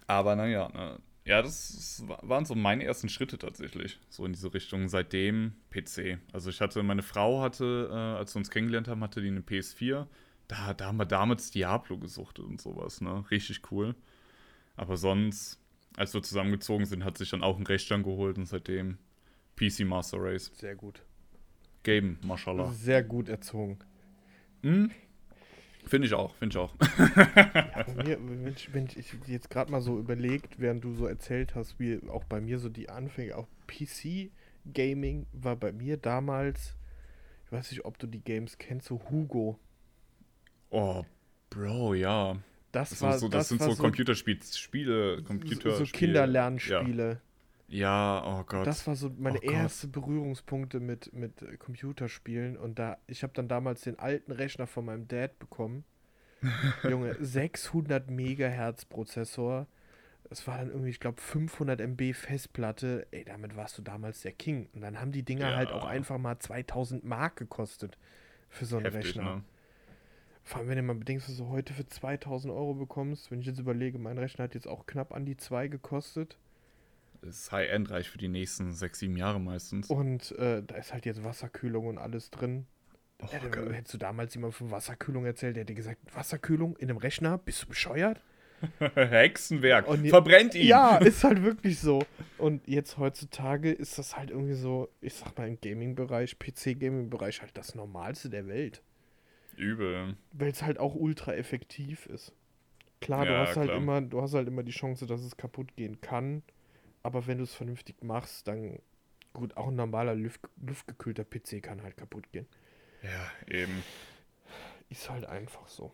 [0.06, 0.98] Aber naja, ne.
[1.26, 3.98] Ja, das waren so meine ersten Schritte tatsächlich.
[4.08, 4.88] So in diese Richtung.
[4.88, 6.18] Seitdem PC.
[6.32, 9.40] Also ich hatte, meine Frau hatte, äh, als wir uns kennengelernt haben, hatte die eine
[9.40, 10.06] PS4.
[10.46, 13.24] Da, da haben wir damals Diablo gesuchtet und sowas, ne?
[13.32, 13.96] Richtig cool.
[14.76, 15.58] Aber sonst,
[15.96, 18.98] als wir zusammengezogen sind, hat sich dann auch ein Rechner geholt und seitdem
[19.56, 20.52] PC Master Race.
[20.54, 21.02] Sehr gut.
[21.82, 22.70] Game, mashallah.
[22.72, 23.78] Sehr gut erzogen.
[24.62, 24.90] Hm?
[25.86, 26.74] Finde ich auch, finde ich auch.
[26.76, 31.54] Bei mir, wenn ich, wenn ich jetzt gerade mal so überlegt, während du so erzählt
[31.54, 36.74] hast, wie auch bei mir so die Anfänge, auch PC-Gaming war bei mir damals,
[37.44, 39.60] ich weiß nicht, ob du die Games kennst, so Hugo.
[40.70, 41.04] Oh,
[41.50, 42.36] Bro, ja.
[42.76, 47.20] Das, Das, war sind so, das, sind war so Computerspiele, Spiele, so, Computer so Kinderlernspiele.
[47.68, 48.66] Ja, oh Gott.
[48.66, 53.48] Das war so meine Oh erste Berührungspunkte mit, mit Computerspielen und da ich habe dann
[53.48, 55.84] damals den alten Rechner von meinem Dad bekommen.
[56.88, 59.66] Junge, 600 Megahertz Prozessor.
[60.28, 63.06] Es war dann irgendwie, ich glaube, 500 MB Festplatte.
[63.10, 64.68] Ey, damit warst du damals der King.
[64.74, 65.56] Und dann haben die Dinger Ja.
[65.56, 67.96] halt auch einfach mal 2000 Mark gekostet
[68.48, 69.36] für so einen Heftig, Rechner.
[69.36, 69.42] ne?
[70.46, 73.32] Vor allem, wenn du mal bedenkst, was du heute für 2000 Euro bekommst.
[73.32, 76.38] Wenn ich jetzt überlege, mein Rechner hat jetzt auch knapp an die 2 gekostet.
[77.22, 79.90] Ist High-End, reicht für die nächsten sechs, sieben Jahre meistens.
[79.90, 82.66] Und äh, da ist halt jetzt Wasserkühlung und alles drin.
[83.20, 83.72] Oh, Ja, geil.
[83.74, 87.38] hättest du damals jemand von Wasserkühlung erzählt, der hätte gesagt, Wasserkühlung in einem Rechner?
[87.38, 88.20] Bist du bescheuert?
[88.94, 89.88] Hexenwerk.
[89.88, 90.68] Und Verbrennt ihn.
[90.68, 92.04] Ja, ist halt wirklich so.
[92.38, 97.56] Und jetzt heutzutage ist das halt irgendwie so, ich sag mal im Gaming-Bereich, PC-Gaming-Bereich halt
[97.56, 98.82] das Normalste der Welt.
[99.56, 100.16] Übel.
[100.32, 102.32] Weil es halt auch ultra effektiv ist.
[103.00, 103.80] Klar, du Ja, hast halt klar.
[103.80, 106.42] immer, du hast halt immer die Chance, dass es kaputt gehen kann.
[107.02, 108.78] Aber wenn du es vernünftig machst, dann
[109.32, 112.46] gut, auch ein normaler Luft, luftgekühlter PC kann halt kaputt gehen.
[113.02, 113.82] Ja, eben.
[114.88, 115.92] Ist halt einfach so.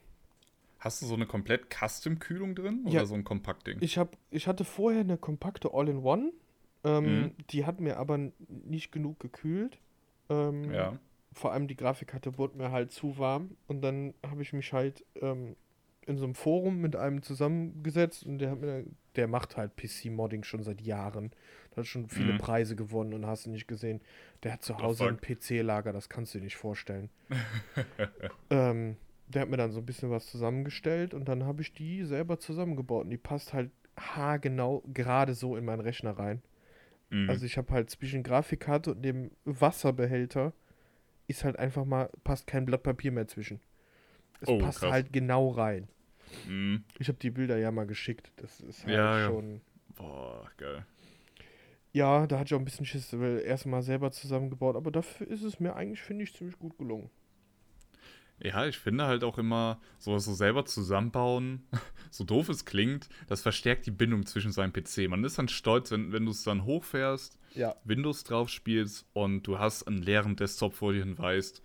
[0.79, 2.83] Hast du so eine komplett Custom-Kühlung drin?
[2.87, 3.05] Oder Ja.
[3.07, 3.79] so ein Kompaktding?
[3.81, 6.33] Ich, hab, ich hatte vorher eine kompakte All-in-One.
[6.85, 7.35] Ähm, Mhm.
[7.51, 9.79] Die hat mir aber nicht genug gekühlt.
[10.29, 10.99] Ähm, Ja.
[11.35, 13.57] Vor allem die Grafikkarte wurde mir halt zu warm.
[13.67, 15.57] Und dann habe ich mich halt ähm,
[16.07, 18.85] in so einem Forum mit einem zusammengesetzt und der hat mir,
[19.17, 21.31] der macht halt PC-Modding schon seit Jahren.
[21.71, 22.39] Der hat schon viele Mhm.
[22.39, 24.01] Preise gewonnen und hast du nicht gesehen.
[24.43, 25.21] Der hat zu Hause ein?
[25.21, 27.09] PC-Lager, das kannst du dir nicht vorstellen.
[28.51, 28.97] ähm,
[29.29, 32.39] der hat mir dann so ein bisschen was zusammengestellt und dann habe ich die selber
[32.39, 36.43] zusammengebaut und die passt halt haargenau gerade so in meinen Rechner rein.
[37.11, 37.31] Mhm.
[37.31, 40.53] Also ich habe halt zwischen Grafikkarte und dem Wasserbehälter
[41.27, 43.61] ist halt einfach mal, passt kein Blatt Papier mehr zwischen.
[44.41, 44.93] Es Oh, passt krass.
[44.93, 45.89] halt genau rein.
[46.47, 46.85] Mhm.
[46.99, 48.33] Ich habe die Bilder ja mal geschickt.
[48.37, 49.27] Das ist halt Ja, ja.
[49.27, 49.61] schon.
[49.97, 50.85] Boah, geil.
[51.93, 55.43] Ja, da hatte ich auch ein bisschen Schiss, weil erstmal selber zusammengebaut, aber dafür ist
[55.43, 57.11] es mir eigentlich, finde ich, ziemlich gut gelungen.
[58.43, 61.65] Ja, ich finde halt auch immer, sowas so selber zusammenbauen,
[62.11, 65.09] so doof es klingt, das verstärkt die Bindung zwischen seinem PC.
[65.09, 67.77] Man ist dann stolz, wenn, wenn du es dann hochfährst, Ja.
[67.85, 71.63] Windows drauf spielst und du hast einen leeren Desktop vor dir und weißt,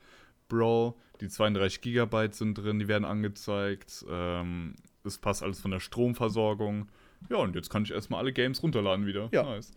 [0.49, 5.79] Bro, die 32 Gigabyte sind drin, die werden angezeigt, ähm, es passt alles von der
[5.79, 6.89] Stromversorgung.
[7.29, 9.29] Ja, und jetzt kann ich erstmal alle Games runterladen wieder.
[9.31, 9.43] Ja.
[9.43, 9.71] Nice.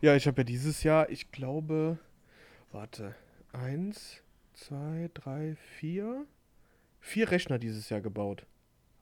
[0.00, 1.98] Ja, ich habe ja dieses Jahr, ich glaube,
[2.70, 3.14] warte,
[3.52, 4.22] eins,
[4.54, 6.24] zwei, drei, vier,
[7.06, 8.46] vier Rechner dieses Jahr gebaut.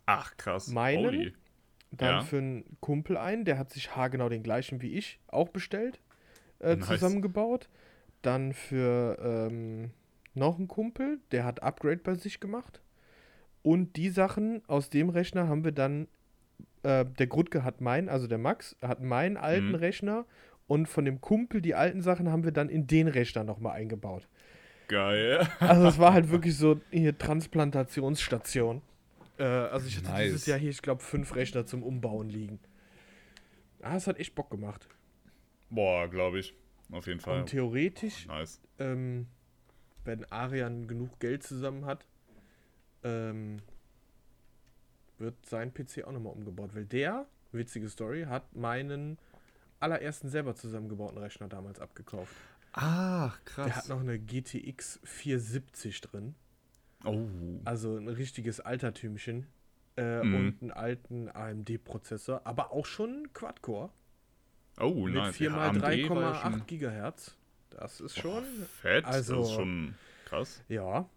[0.07, 0.69] Ach, krass.
[0.69, 1.07] Meinen?
[1.07, 1.35] Holy.
[1.91, 2.21] Dann Ja.
[2.23, 6.01] für einen Kumpel ein, der hat sich haargenau den gleichen wie ich auch bestellt,
[6.61, 6.87] äh, Nice.
[6.89, 7.69] zusammengebaut.
[8.23, 9.91] Dann für ähm,
[10.35, 12.81] noch einen Kumpel, der hat Upgrade bei sich gemacht.
[13.63, 16.09] Und die Sachen aus dem Rechner haben wir dann,
[16.83, 19.75] äh, der Grutke hat meinen, also der Max, hat meinen alten Mhm.
[19.77, 20.27] Rechner
[20.67, 24.29] und von dem Kumpel die alten Sachen haben wir dann in den Rechner nochmal eingebaut.
[24.89, 25.49] Geil.
[25.61, 28.83] Also es war halt wirklich so hier Transplantationsstation.
[29.39, 30.25] Äh, also ich hatte Nice.
[30.25, 32.61] dieses Jahr hier, ich glaube, fünf Rechner zum Umbauen liegen.
[33.83, 34.89] Ah, es hat echt Bock gemacht.
[35.71, 36.55] Boah, glaube ich.
[36.93, 37.41] Auf jeden Fall.
[37.41, 38.61] Und theoretisch, Nice.
[38.79, 39.27] ähm,
[40.05, 42.07] wenn Arian genug Geld zusammen hat,
[43.03, 43.59] ähm,
[45.19, 46.71] wird sein PC auch nochmal umgebaut.
[46.75, 49.19] Weil der, witzige Story, hat meinen
[49.81, 52.35] allerersten selber zusammengebauten Rechner damals abgekauft.
[52.77, 53.67] Ach, krass.
[53.67, 56.35] Der hat noch eine GTX 470 drin.
[57.05, 57.27] oh.
[57.65, 59.47] Also ein richtiges Altertümchen.
[59.97, 60.35] Äh, Mhm.
[60.35, 63.91] Und einen alten AMD-Prozessor, aber auch schon Quad-Core.
[64.81, 65.37] Oh, mit nice.
[65.37, 67.37] 4 Ja, mal AMD war ja 3,8 schon- Gigahertz.
[67.71, 68.45] Das ist schon.
[68.81, 69.05] Fett.
[69.05, 70.63] also- das ist schon krass.
[70.69, 71.09] Ja.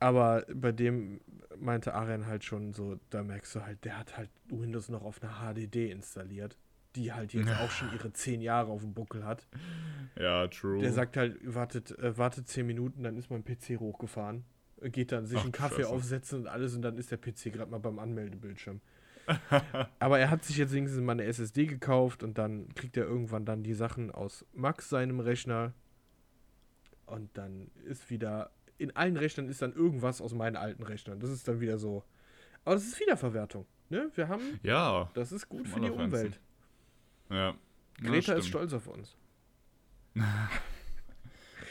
[0.00, 1.20] Aber bei dem
[1.56, 5.22] meinte Arian halt schon so, da merkst du halt, der hat halt Windows noch auf
[5.22, 6.56] einer HDD installiert,
[6.96, 9.46] die halt jetzt auch schon ihre 10 Jahre auf dem Buckel hat.
[10.18, 10.80] Ja, true.
[10.80, 14.44] Der sagt halt, wartet, äh, wartet 10 Minuten, dann ist mein PC hochgefahren.
[14.80, 15.88] Äh, Geht dann sich Ach, einen Kaffee Scheiße.
[15.88, 18.80] aufsetzen und alles und dann ist der PC gerade mal beim Anmeldebildschirm.
[19.98, 23.46] Aber er hat sich jetzt wenigstens mal eine SSD gekauft und dann kriegt er irgendwann
[23.46, 25.72] dann die Sachen aus Max seinem Rechner.
[27.06, 31.20] Und dann ist wieder, in allen Rechnern ist dann irgendwas aus meinen alten Rechnern.
[31.20, 32.04] Das ist dann wieder so.
[32.64, 33.66] Aber das ist Wiederverwertung.
[33.90, 34.10] Ne?
[34.14, 35.90] Wir haben, ja, das ist gut für die.
[35.90, 36.40] Umwelt.
[37.30, 37.36] Ja.
[37.36, 37.56] Ja,
[38.02, 39.16] Greta ist stolz auf uns.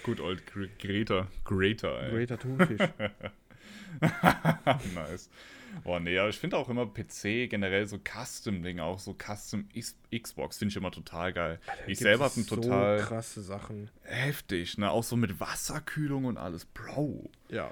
[0.03, 1.27] Gut, old Gre Greta.
[1.43, 2.11] Greta, ey.
[2.11, 2.79] Greater Thunfisch.
[4.95, 5.29] nice.
[5.83, 9.95] Boah, nee, aber ich finde auch immer PC generell so Custom-Dinge, auch so Custom X
[10.15, 11.59] Xbox, finde ich immer total geil.
[11.81, 13.89] ich Gibt selber habe einen total So krasse Sachen.
[14.03, 14.91] heftig, ne?
[14.91, 16.65] Auch so mit Wasserkühlung und alles.
[16.65, 17.29] Bro.
[17.49, 17.71] Ja.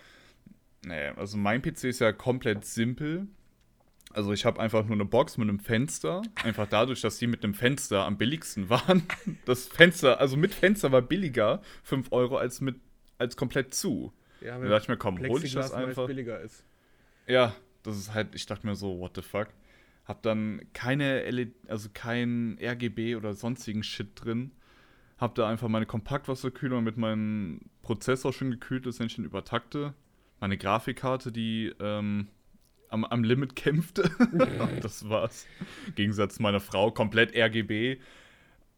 [0.84, 3.28] Nee, also mein PC ist ja komplett simpel.
[4.14, 6.22] Also ich habe einfach nur eine Box mit einem Fenster.
[6.44, 9.04] Einfach dadurch, dass die mit einem Fenster am billigsten waren.
[9.46, 12.76] Das Fenster, also mit Fenster war billiger, 5 Euro, als mit
[13.18, 14.12] als komplett zu.
[14.42, 16.08] Ja, Da dachte ich mir, komm, hol ich das einfach.
[16.08, 16.64] billiger ist.
[17.28, 19.50] Ja, das ist halt, ich dachte mir so, what the fuck.
[20.06, 24.52] Hab dann keine LED, also kein RGB oder sonstigen Shit drin.
[25.20, 29.94] Hab da einfach meine Kompaktwasserkühlung mit meinem Prozessor schon gekühlt ist, wenn ich den übertakte.
[30.40, 32.28] Meine Grafikkarte, die ähm,
[32.92, 34.10] am, am Limit kämpfte.
[34.82, 35.48] Das war's.
[35.88, 37.98] Im Gegensatz meiner Frau, komplett RGB.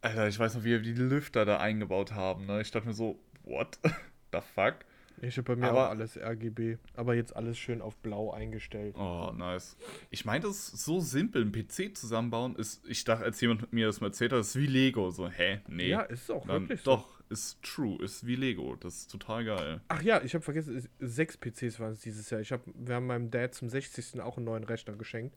[0.01, 2.45] Alter, ich weiß noch, wie wir die Lüfter da eingebaut haben.
[2.45, 2.61] Ne?
[2.61, 3.79] Ich dachte mir so, what
[4.31, 4.75] the fuck?
[5.21, 8.95] Ich habe bei mir Aber- auch alles RGB, aber jetzt alles schön auf blau eingestellt.
[8.97, 9.77] Oh, nice.
[10.09, 11.43] Ich meine, das ist so simpel.
[11.43, 14.65] Ein PC zusammenbauen ist, ich dachte, als jemand mir das mal erzählt hat, ist wie
[14.65, 15.11] Lego.
[15.11, 15.61] So, hä?
[15.69, 15.87] Nee.
[15.89, 16.95] Ja, ist auch Dann, wirklich so.
[16.97, 18.75] doch, ist true, ist wie Lego.
[18.77, 19.81] Das ist total geil.
[19.89, 22.39] Ach ja, ich habe vergessen, es- sechs PCs waren es dieses Jahr.
[22.41, 24.21] Ich hab, wir haben meinem Dad zum 60.
[24.21, 25.35] auch einen neuen Rechner geschenkt.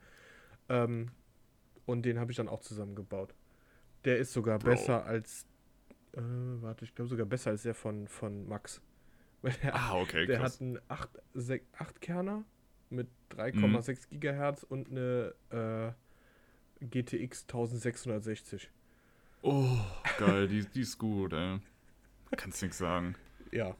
[0.68, 1.10] Ähm,
[1.86, 3.34] und den habe ich dann auch zusammengebaut.
[4.04, 4.70] Der ist sogar Bro.
[4.70, 5.46] besser als,
[6.12, 8.80] äh, warte, ich glaube sogar besser als der von, von Max.
[9.62, 10.54] Der, Ah, okay, der krass.
[10.54, 11.10] hat einen 8,
[11.78, 12.44] 8 Kerner
[12.90, 18.70] mit 3,6 Gigahertz und eine äh, GTX 1660.
[19.42, 19.78] Oh,
[20.18, 21.60] geil, die, die ist gut, ey.
[22.36, 23.16] Kannst nichts sagen.
[23.52, 23.76] Ja,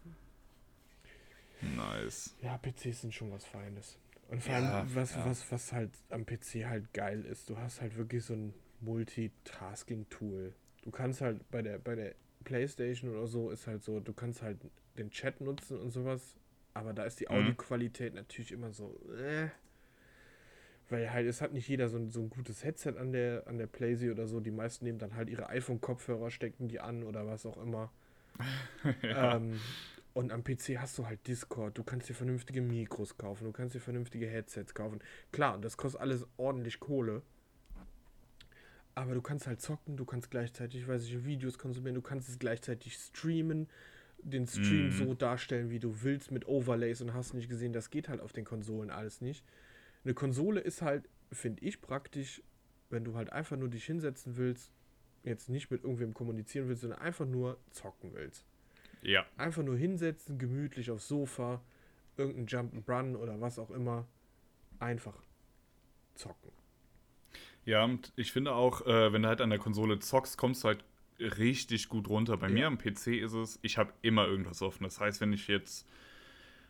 [1.63, 2.35] Nice.
[2.43, 3.99] Ja, PCs sind schon was Feines.
[4.29, 5.25] Und vor Ja, allem, was, ja.
[5.25, 10.53] was, was halt am PC halt geil ist, du hast halt wirklich so ein Multitasking-Tool.
[10.83, 14.43] Du kannst halt bei der, bei der Playstation oder so ist halt so, du kannst
[14.43, 14.59] halt
[14.99, 16.37] den Chat nutzen und sowas,
[16.75, 17.57] aber da ist die Mhm.
[17.57, 19.49] Audioqualität natürlich immer so, äh.
[20.89, 23.59] Weil halt, es hat nicht jeder so ein, so ein gutes Headset an der, an
[23.59, 24.39] der Playsee oder so.
[24.41, 27.91] Die meisten nehmen dann halt ihre iPhone-Kopfhörer, stecken die an oder was auch immer.
[29.03, 29.37] ja.
[29.37, 29.61] Ähm,
[30.15, 33.75] und am PC hast du halt Discord, du kannst dir vernünftige Mikros kaufen, du kannst
[33.75, 35.01] dir vernünftige Headsets kaufen.
[35.31, 37.23] Klar, das kostet alles ordentlich Kohle.
[38.95, 42.39] Aber du kannst halt zocken, du kannst gleichzeitig, weiß ich, Videos konsumieren, du kannst es
[42.39, 43.69] gleichzeitig streamen,
[44.23, 44.91] den Stream Mhm.
[44.91, 48.33] so darstellen, wie du willst, mit Overlays und hast nicht gesehen, das geht halt auf
[48.33, 49.45] den Konsolen alles nicht.
[50.03, 52.43] Eine Konsole ist halt, finde ich, praktisch,
[52.89, 54.73] wenn du halt einfach nur dich hinsetzen willst,
[55.27, 58.45] jetzt nicht mit irgendwem kommunizieren willst, sondern einfach nur zocken willst.
[59.03, 59.25] ja.
[59.37, 61.61] Einfach nur hinsetzen, gemütlich aufs Sofa,
[62.17, 64.07] irgendein Jump'n'Run oder was auch immer.
[64.79, 65.15] Einfach
[66.15, 66.51] zocken.
[67.65, 70.69] Ja, und ich finde auch, äh, wenn du halt an der Konsole zockst, kommst du
[70.69, 70.85] halt
[71.19, 72.37] richtig gut runter.
[72.37, 72.53] Bei Ja.
[72.55, 74.85] mir am PC ist es, ich habe immer irgendwas offen.
[74.85, 75.87] Das heißt, wenn ich jetzt,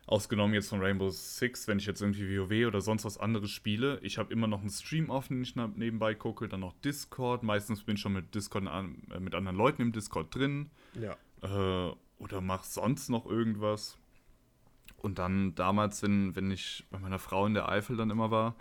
[0.06, 3.98] ausgenommen jetzt von Rainbow Six, wenn ich jetzt irgendwie WoW oder sonst was anderes spiele,
[4.02, 7.42] ich habe immer noch einen Stream offen, den ich nebenbei gucke, dann noch Discord.
[7.42, 10.70] Meistens bin ich schon mit Discord äh, mit anderen Leuten im Discord drin.
[10.94, 11.16] Ja.
[11.42, 13.98] äh, oder mach sonst noch irgendwas.
[14.96, 18.56] Und dann damals, wenn, wenn ich bei meiner Frau in der Eifel dann immer war,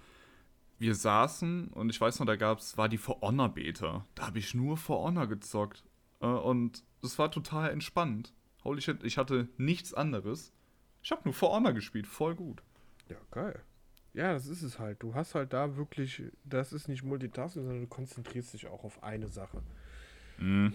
[0.78, 4.06] wir saßen und ich weiß noch, da gab's, war die For Honor Beta.
[4.16, 5.84] Da habe ich nur For Honor gezockt.
[6.20, 8.34] Äh, und es war total entspannt.
[8.64, 10.52] Holy shit, ich hatte nichts anderes.
[11.06, 12.64] Ich habe nur For Honor gespielt, voll gut.
[13.10, 13.62] Ja, geil.
[14.16, 15.04] Ja, das ist es halt.
[15.04, 19.04] Du hast halt da wirklich, das ist nicht Multitasking, sondern du konzentrierst dich auch auf
[19.04, 19.62] eine Sache.
[20.40, 20.74] Mhm.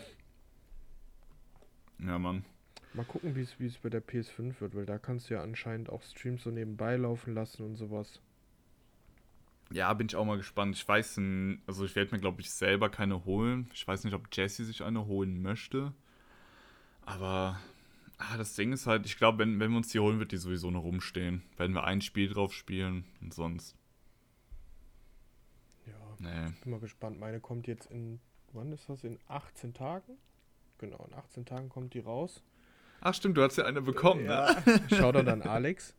[1.98, 2.44] Ja, Mann.
[2.94, 6.02] Mal gucken, wie es bei der PS5 wird, weil da kannst du ja anscheinend auch
[6.04, 8.20] Streams so nebenbei laufen lassen und sowas.
[9.72, 10.76] Ja, bin ich auch mal gespannt.
[10.76, 11.18] Ich weiß,
[11.66, 13.68] also ich werde mir, glaube ich, selber keine holen.
[13.74, 15.92] Ich weiß nicht, ob Jesse sich eine holen möchte.
[17.04, 17.58] Aber
[18.20, 20.37] ah, das Ding ist halt, ich glaube, wenn, wenn wir uns die holen, wird die
[20.37, 21.42] sowieso noch rumstehen.
[21.56, 23.74] Werden wir ein Spiel drauf spielen und sonst.
[25.87, 26.52] Ja, Nee.
[26.62, 27.18] bin mal gespannt.
[27.18, 28.20] Meine kommt jetzt in,
[28.52, 29.04] wann ist das?
[29.04, 30.18] In 18 Tagen?
[30.78, 32.42] Genau, in 18 Tagen kommt die raus.
[33.00, 34.28] Ach stimmt, du hast ja eine bekommen, ne?
[34.66, 34.88] Ja.
[34.96, 35.94] Shoutout an Alex.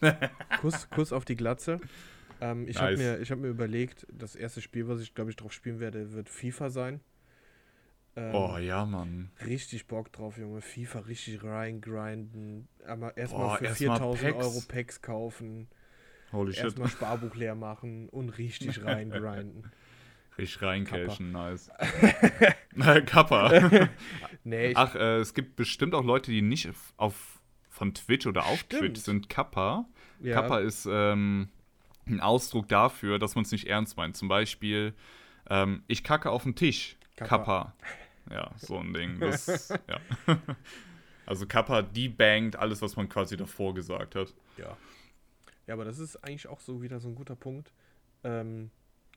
[0.60, 1.80] Kuss, Kuss auf die Glatze.
[2.40, 2.98] Ähm, ich habe Nice.
[2.98, 6.12] mir, ich hab mir überlegt, das erste Spiel, was ich glaube ich drauf spielen werde,
[6.12, 7.00] wird FIFA sein.
[8.16, 9.30] Ähm, Oh ja, Mann.
[9.44, 10.62] Richtig Bock drauf, Junge.
[10.62, 12.68] FIFA richtig reingrinden.
[12.86, 14.46] Boah, erstmal für erstmal 4000 Packs.
[14.46, 15.68] Euro Packs kaufen.
[16.32, 16.64] Holy shit.
[16.64, 19.70] Erstmal Sparbuch leer machen und richtig reingrinden.
[20.38, 21.70] Richtig reincashen, nice.
[23.06, 23.88] Kappa.
[24.44, 28.58] Nee, Ach, äh, es gibt bestimmt auch Leute, die nicht auf von Twitch oder auf
[28.60, 28.82] Stimmt.
[28.82, 29.28] Twitch sind.
[29.30, 29.86] Kappa.
[30.20, 31.48] ja, Kappa ist ähm,
[32.06, 34.16] ein Ausdruck dafür, dass man es nicht ernst meint.
[34.16, 34.94] Zum Beispiel,
[35.48, 36.96] ähm, ich kacke auf den Tisch.
[37.16, 37.36] Kappa.
[37.38, 37.74] Kappa.
[38.30, 39.18] Ja, so ein Ding.
[39.20, 40.00] Das, ja.
[41.26, 44.32] Also Kappa debankt alles, was man quasi davor gesagt hat.
[44.56, 44.76] Ja.
[45.66, 47.72] Ja, aber das ist eigentlich auch so wieder so ein guter Punkt.
[48.22, 48.70] Ähm,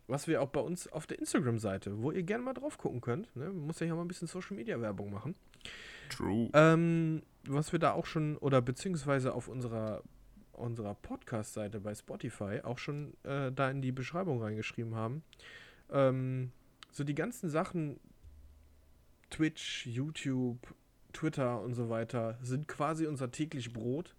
[0.08, 3.36] was wir auch bei uns auf der Instagram-Seite, wo ihr gerne mal drauf gucken könnt,
[3.36, 3.46] ne?
[3.46, 5.36] man muss ja hier mal ein bisschen Social-Media-Werbung machen.
[6.10, 6.50] True.
[6.54, 10.02] Ähm, was wir da auch schon, oder beziehungsweise auf unserer,
[10.54, 15.24] unserer Podcast-Seite bei Spotify auch schon äh, da in die Beschreibung reingeschrieben haben.
[15.92, 16.52] Ähm,
[16.92, 18.00] so die ganzen Sachen,
[19.30, 20.60] Twitch, YouTube,
[21.14, 24.16] Twitter und so weiter, sind quasi unser täglich Brot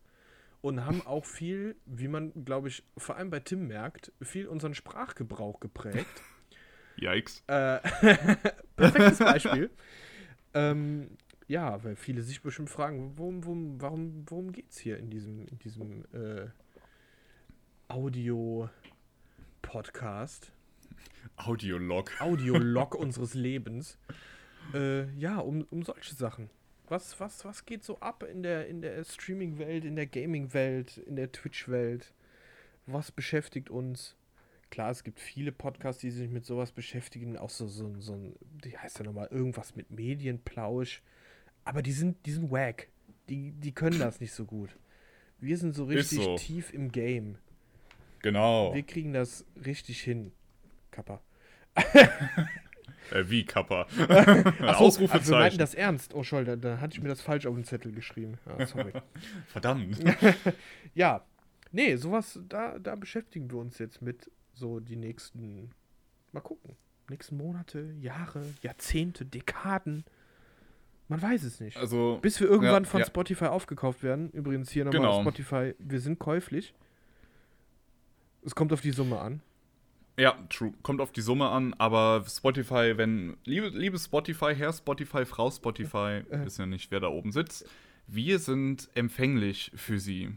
[0.60, 4.74] und haben auch viel, wie man, glaube ich, vor allem bei Tim merkt, viel unseren
[4.74, 6.22] Sprachgebrauch geprägt.
[6.96, 7.42] Yikes.
[7.46, 7.78] Äh,
[8.76, 9.70] perfektes Beispiel.
[10.54, 11.16] ähm,
[11.48, 15.48] ja, weil viele sich bestimmt fragen, worum, worum, warum, worum geht es hier in diesem,
[15.48, 16.46] in diesem äh,
[17.88, 20.52] Audio-Podcast,
[21.36, 22.10] Audiolog.
[22.20, 23.98] Audiolog unseres Lebens.
[24.74, 26.50] Äh, ja, um, um solche Sachen.
[26.88, 31.16] Was, was, was geht so ab in der, in der Streaming-Welt, in der Gaming-Welt, in
[31.16, 32.12] der Twitch-Welt?
[32.86, 34.16] Was beschäftigt uns?
[34.70, 38.36] Klar, es gibt viele Podcasts, die sich mit sowas beschäftigen, auch so, so, so ein,
[38.64, 41.02] die heißt ja nochmal irgendwas mit Medienplausch.
[41.64, 42.88] Aber die sind, die sind wack.
[43.28, 44.76] Die, die können das nicht so gut.
[45.38, 46.36] Wir sind so richtig so.
[46.36, 47.38] tief im Game.
[48.20, 48.74] Genau.
[48.74, 50.32] Wir kriegen das richtig hin.
[50.90, 51.20] Kappa.
[53.12, 53.82] Äh, wie Kappa?
[53.98, 55.58] Achso, also wir meinten Ausrufezeichen.
[55.58, 56.14] das ernst.
[56.14, 58.38] Oh, Scholl, da, da hatte ich mir das falsch auf den Zettel geschrieben.
[58.46, 58.92] Ah, sorry.
[59.48, 59.98] Verdammt.
[60.94, 61.24] ja,
[61.72, 65.70] nee, sowas, da, da beschäftigen wir uns jetzt mit so die nächsten,
[66.32, 66.76] mal gucken,
[67.08, 70.04] nächsten Monate, Jahre, Jahrzehnte, Dekaden.
[71.08, 71.76] Man weiß es nicht.
[71.76, 73.06] Also, Bis wir irgendwann ja, von ja.
[73.06, 74.30] Spotify aufgekauft werden.
[74.30, 75.20] Übrigens hier nochmal Genau.
[75.22, 76.72] Spotify, wir sind käuflich.
[78.44, 79.42] Es kommt auf die Summe an.
[80.20, 80.74] Ja, true.
[80.82, 83.36] Kommt auf die Summe an, aber Spotify, wenn.
[83.44, 86.44] Liebe, liebe Spotify, Herr Spotify, Frau Spotify, Äh.
[86.44, 87.66] wissen ja nicht, wer da oben sitzt.
[88.06, 90.30] Wir sind empfänglich für Sie.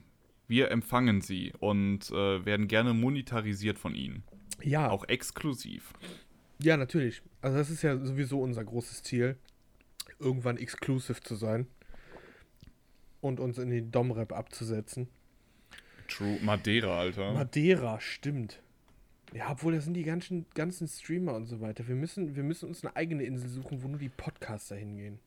[0.48, 4.24] Wir empfangen Sie und äh, werden gerne monetarisiert von Ihnen.
[4.62, 5.92] Ja, Auch exklusiv.
[6.60, 7.22] ja, natürlich.
[7.42, 9.36] Also das ist ja sowieso unser großes Ziel,
[10.20, 11.68] irgendwann exclusive zu sein
[13.20, 15.10] und uns in die Dom-Rap abzusetzen.
[16.08, 16.40] True.
[16.42, 17.34] Madeira, Alter.
[17.34, 18.62] Madeira, stimmt.
[19.34, 21.88] Ja, obwohl das sind die ganzen, ganzen Streamer und so weiter.
[21.88, 25.20] Wir müssen, wir müssen uns eine eigene Insel suchen, wo nur die Podcaster hingehen.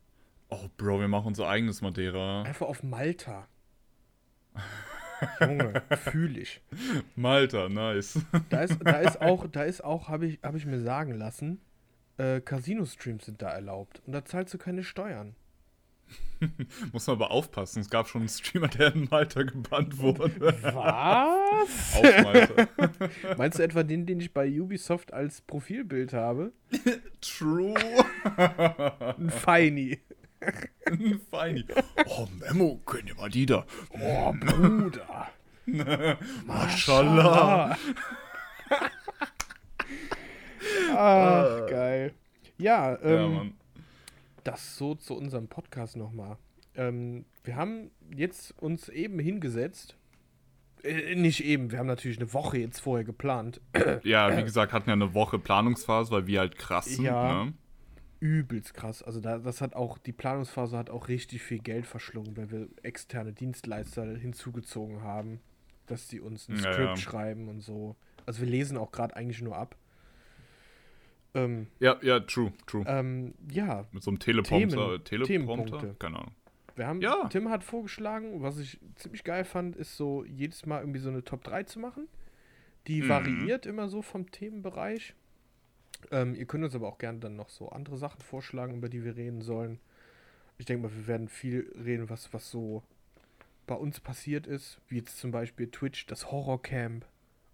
[0.48, 2.42] oh, Bro, wir machen unser eigenes Madeira.
[2.42, 3.48] Einfach auf Malta.
[5.40, 6.60] Junge, fühl ich.
[7.16, 8.20] Malta, nice.
[8.50, 11.60] Da ist, da ist auch, da ist auch, habe ich, hab ich mir sagen lassen,
[12.18, 14.02] äh, Casino-Streams sind da erlaubt.
[14.06, 15.34] Und da zahlst du keine Steuern.
[16.92, 17.80] Muss man aber aufpassen.
[17.80, 20.30] Es gab schon einen Streamer, der in Malta gebannt wurde.
[20.62, 21.96] Was?
[21.96, 22.68] Auf Malta.
[23.38, 26.52] Meinst du etwa den, den ich bei Ubisoft als Profilbild habe?
[27.20, 27.74] True.
[29.18, 29.98] Ein Feini.
[30.86, 31.64] Ein Feini.
[32.06, 33.64] Oh, Memo, können ihr mal die da?
[33.90, 35.28] Oh, Bruder.
[36.46, 37.76] Mashallah.
[40.94, 42.14] Ach, geil.
[42.58, 43.54] Ja, Ja, ähm, Mann.
[44.46, 46.36] Das so zu unserem Podcast nochmal.
[46.74, 49.96] Ähm, wir haben jetzt uns eben hingesetzt.
[50.82, 53.60] Äh, nicht eben, wir haben natürlich eine Woche jetzt vorher geplant.
[54.04, 57.04] Ja, wie gesagt, hatten ja eine Woche Planungsphase, weil wir halt krass sind.
[57.06, 57.44] Ja.
[57.44, 57.54] Ne?
[58.20, 59.02] Übelst krass.
[59.02, 62.68] Also da, das hat auch, die Planungsphase hat auch richtig viel Geld verschlungen, weil wir
[62.82, 65.40] externe Dienstleister hinzugezogen haben,
[65.86, 66.96] dass die uns ein Ja, Skript ja.
[66.96, 67.96] schreiben und so.
[68.24, 69.76] Also wir lesen auch gerade eigentlich nur ab.
[71.36, 72.84] Ähm, Ja, ja, true, true.
[72.86, 75.02] ähm, ja, Mit so einem Teleprompter.
[75.04, 75.94] Themen- Teleprompter?
[75.98, 76.34] Keine Ahnung.
[76.76, 77.26] Wir haben, Ja.
[77.28, 81.24] Tim hat vorgeschlagen, was ich ziemlich geil fand, ist so jedes Mal irgendwie so eine
[81.24, 82.08] Top 3 zu machen.
[82.86, 83.08] Die Mhm.
[83.08, 85.14] variiert immer so vom Themenbereich.
[86.10, 89.04] Ähm, ihr könnt uns aber auch gerne dann noch so andere Sachen vorschlagen, über die
[89.04, 89.78] wir reden sollen.
[90.58, 92.82] Ich denke mal, wir werden viel reden, was, was so
[93.66, 97.04] bei uns passiert ist, wie jetzt zum Beispiel Twitch, das Horrorcamp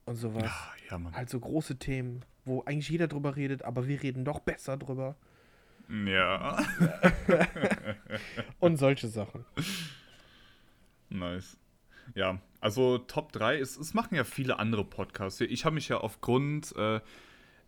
[0.04, 0.42] und sowas.
[0.42, 1.14] Ja, ja, Mann.
[1.14, 5.16] Halt so große Themen, wo eigentlich jeder drüber redet, aber wir reden noch besser drüber.
[5.88, 6.64] Ja.
[8.60, 9.44] Und solche Sachen.
[11.08, 11.56] Nice.
[12.14, 15.40] Ja, also Top 3, es, es machen ja viele andere Podcasts.
[15.40, 17.00] Ich habe mich ja aufgrund, äh,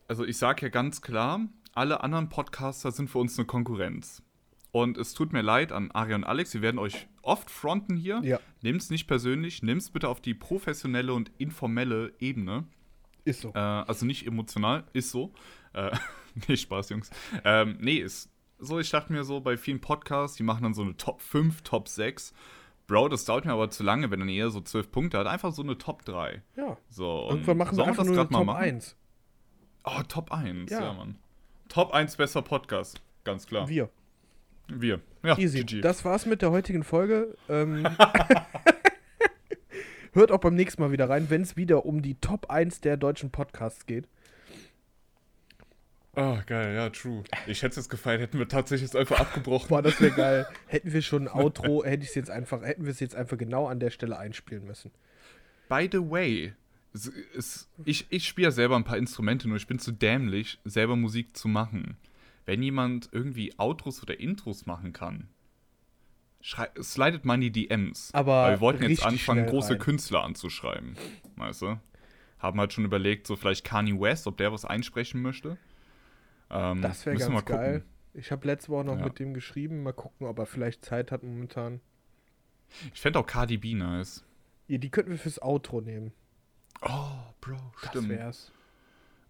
[0.08, 1.40] also ich sage ja ganz klar,
[1.74, 4.22] alle anderen Podcaster sind für uns eine Konkurrenz.
[4.72, 8.20] Und es tut mir leid an Ari und Alex, wir werden euch oft fronten hier.
[8.24, 8.40] Ja.
[8.62, 12.64] Nehmt es nicht persönlich, nehmt es bitte auf die professionelle und informelle Ebene.
[13.24, 13.50] Ist so.
[13.54, 15.32] Äh, also nicht emotional, ist so.
[15.72, 15.90] Äh,
[16.48, 17.10] nee, Spaß, Jungs.
[17.44, 20.82] Ähm, nee, ist so, ich dachte mir so, bei vielen Podcasts, die machen dann so
[20.82, 22.32] eine Top 5, Top 6.
[22.86, 25.26] Bro, das dauert mir aber zu lange, wenn dann eher so 12 Punkte hat.
[25.26, 26.42] Einfach so eine Top 3.
[26.56, 26.76] Ja.
[26.90, 28.96] So, und Irgendwann machen wir sollen einfach nur eine Top 1.
[29.84, 30.80] Oh, Top 1, ja.
[30.80, 30.92] Ja.
[30.92, 31.18] Mann.
[31.68, 33.68] Top 1 besser Podcast, ganz klar.
[33.68, 33.90] Wir.
[34.68, 35.00] Wir.
[35.22, 35.64] Ja, Easy.
[35.64, 35.80] GG.
[35.80, 37.36] Das war's mit der heutigen Folge.
[37.48, 37.86] Ähm,
[40.14, 42.96] hört auch beim nächsten Mal wieder rein, wenn es wieder um die Top 1 der
[42.96, 44.08] deutschen Podcasts geht.
[46.16, 47.24] Oh, geil, ja, true.
[47.46, 49.68] Ich hätte es gefeiert, hätten wir tatsächlich jetzt einfach abgebrochen.
[49.68, 50.46] Boah, das wäre geil.
[50.66, 53.66] Hätten wir schon ein Outro, hätte ich jetzt einfach, hätten wir es jetzt einfach genau
[53.66, 54.92] an der Stelle einspielen müssen.
[55.68, 56.52] By the way,
[56.92, 60.60] es, es, ich, ich spiele ja selber ein paar Instrumente, nur ich bin zu dämlich,
[60.64, 61.96] selber Musik zu machen.
[62.46, 65.28] Wenn jemand irgendwie Outros oder Intros machen kann,
[66.80, 68.10] slidet mal in die DMs.
[68.12, 69.78] Aber Weil wir wollten jetzt anfangen, große rein.
[69.78, 70.96] Künstler anzuschreiben.
[71.36, 71.78] Weißt du?
[72.38, 75.56] Haben halt schon überlegt, so vielleicht Kanye West, ob der was einsprechen möchte.
[76.50, 77.84] Ähm, Das wäre ganz mal geil.
[78.12, 79.04] Ich habe letzte Woche noch Ja.
[79.04, 79.82] mit dem geschrieben.
[79.82, 81.80] Mal gucken, ob er vielleicht Zeit hat momentan.
[82.92, 84.24] Ich fände auch Cardi B nice.
[84.68, 86.12] Ja, die könnten wir fürs Outro nehmen.
[86.82, 87.08] Oh,
[87.40, 88.08] Bro, Das stimmt.
[88.10, 88.52] wär's.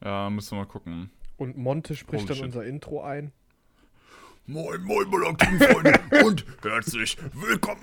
[0.02, 1.10] Ja, müssen wir mal gucken.
[1.36, 2.44] Und Monte spricht Holy dann shit.
[2.46, 3.32] unser Intro ein.
[4.46, 7.80] Moin, moin, meine aktiven Freunde und herzlich willkommen.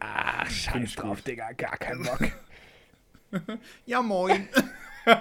[0.00, 1.52] Ah, scheiß drauf, Digga.
[1.52, 2.20] Gar kein Bock.
[3.86, 4.48] Ja, moin.
[5.06, 5.12] oh,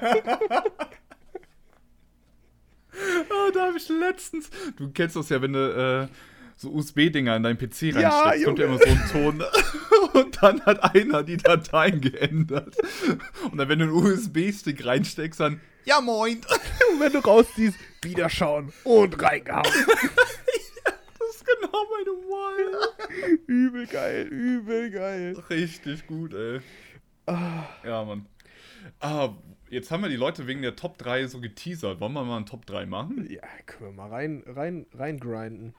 [3.53, 4.49] da habe ich letztens.
[4.77, 6.07] Du kennst das ja, wenn du äh,
[6.55, 9.43] so USB-Dinger in deinen PC Ja, reinsteckst, kommt ja immer so ein Ton.
[10.13, 12.75] Und dann hat einer die Dateien geändert.
[13.51, 15.59] Und dann, wenn du einen USB-Stick reinsteckst, dann.
[15.83, 16.37] Ja, moin.
[16.91, 19.65] Und wenn du rausziehst, wieder schauen und reingehauen.
[21.19, 23.37] Das ist genau meine Wall.
[23.47, 25.37] übel geil, übel geil.
[25.49, 26.59] Richtig gut, ey.
[27.25, 28.25] Ah, Ja, Mann.
[28.99, 29.29] Ah,
[29.69, 31.99] jetzt haben wir die Leute wegen der Top 3 so geteasert.
[31.99, 33.27] Wollen wir mal einen Top 3 machen?
[33.29, 35.73] ja, können wir mal rein, rein, rein grinden.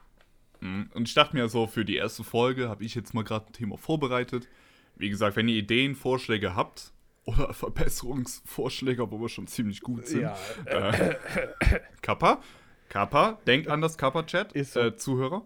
[0.61, 0.89] Mhm.
[0.93, 3.53] Und ich dachte mir so, für die erste Folge habe ich jetzt mal gerade ein
[3.53, 4.47] Thema vorbereitet.
[4.95, 6.91] Wie gesagt, wenn ihr Ideen, Vorschläge habt
[7.25, 7.53] oder
[8.21, 10.21] Verbesserungsvorschläge, wo wir schon ziemlich gut sind.
[10.21, 11.15] Ja, Äh,
[12.01, 12.41] Kappa,
[12.89, 14.79] Kappa, denkt an das Kappa-Chat, Ist so.
[14.81, 15.43] äh, Zuhörer.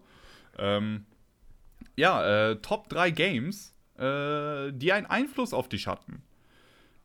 [0.58, 1.04] Ähm,
[1.96, 6.22] ja, äh, Top 3 Games, äh, die einen Einfluss auf dich hatten.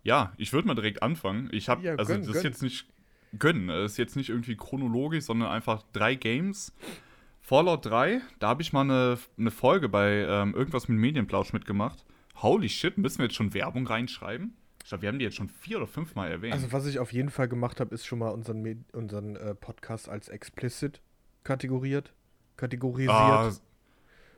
[0.04, 1.50] ja, ich würde mal direkt anfangen.
[1.52, 2.44] Ich habe, Ja, also gönn, das ist gönn.
[2.52, 2.88] jetzt nicht
[3.38, 6.74] gönnen, das ist jetzt nicht irgendwie chronologisch, sondern einfach drei Games.
[7.48, 12.04] Fallout 3, da habe ich mal eine, eine Folge bei ähm, irgendwas mit Medienplausch mitgemacht.
[12.42, 14.58] Holy shit, müssen wir jetzt schon Werbung reinschreiben?
[14.84, 16.54] Ich glaube, wir haben die jetzt schon vier oder fünfmal erwähnt.
[16.54, 19.56] Also, was ich auf jeden Fall gemacht habe, ist schon mal unseren, Med unseren äh,
[19.56, 21.00] Podcast als explicit
[21.46, 22.14] kategoriert.
[22.58, 23.14] Kategorisiert.
[23.14, 23.50] Ah,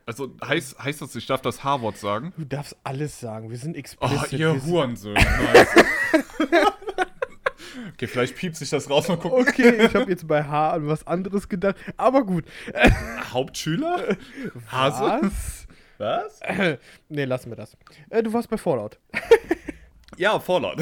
[0.06, 2.32] also heißt, heißt das, ich darf das H-Wort sagen?
[2.36, 3.50] Du darfst alles sagen.
[3.50, 4.32] Wir sind Oh, explicit.
[4.34, 5.18] ihr wir sind- Hurensöhne.
[7.92, 9.40] Okay, vielleicht piept sich das raus, mal gucken.
[9.40, 11.76] Okay, ich habe jetzt bei H an was anderes gedacht.
[11.96, 12.44] Aber gut.
[13.32, 14.16] Hauptschüler?
[14.70, 15.20] Hase?
[15.22, 15.66] Was?
[15.98, 16.40] Was?
[17.08, 17.76] nee, lassen wir das.
[18.08, 18.98] Äh, du warst bei Fallout.
[20.16, 20.78] Ja, Fallout.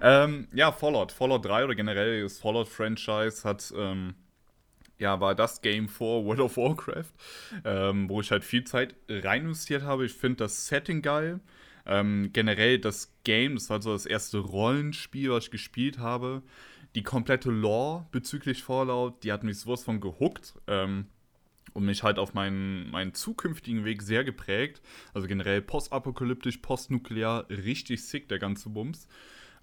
[0.00, 1.12] ähm, ja, Fallout.
[1.12, 4.14] Fallout 3 oder generell das Fallout-Franchise hat, ähm,
[4.98, 7.12] ja, war das Game vor World of Warcraft,
[7.66, 10.06] ähm, wo ich halt viel Zeit rein investiert habe.
[10.06, 11.40] Ich finde das Setting geil.
[11.88, 16.42] Ähm, generell das Game, das war so das erste Rollenspiel, was ich gespielt habe.
[16.94, 20.54] Die komplette Lore bezüglich Fallout, die hat mich sowas von gehuckt.
[20.66, 21.06] Ähm,
[21.74, 24.82] und mich halt auf meinen, meinen zukünftigen Weg sehr geprägt.
[25.14, 29.06] Also generell postapokalyptisch, postnuklear, richtig sick, der ganze Bums.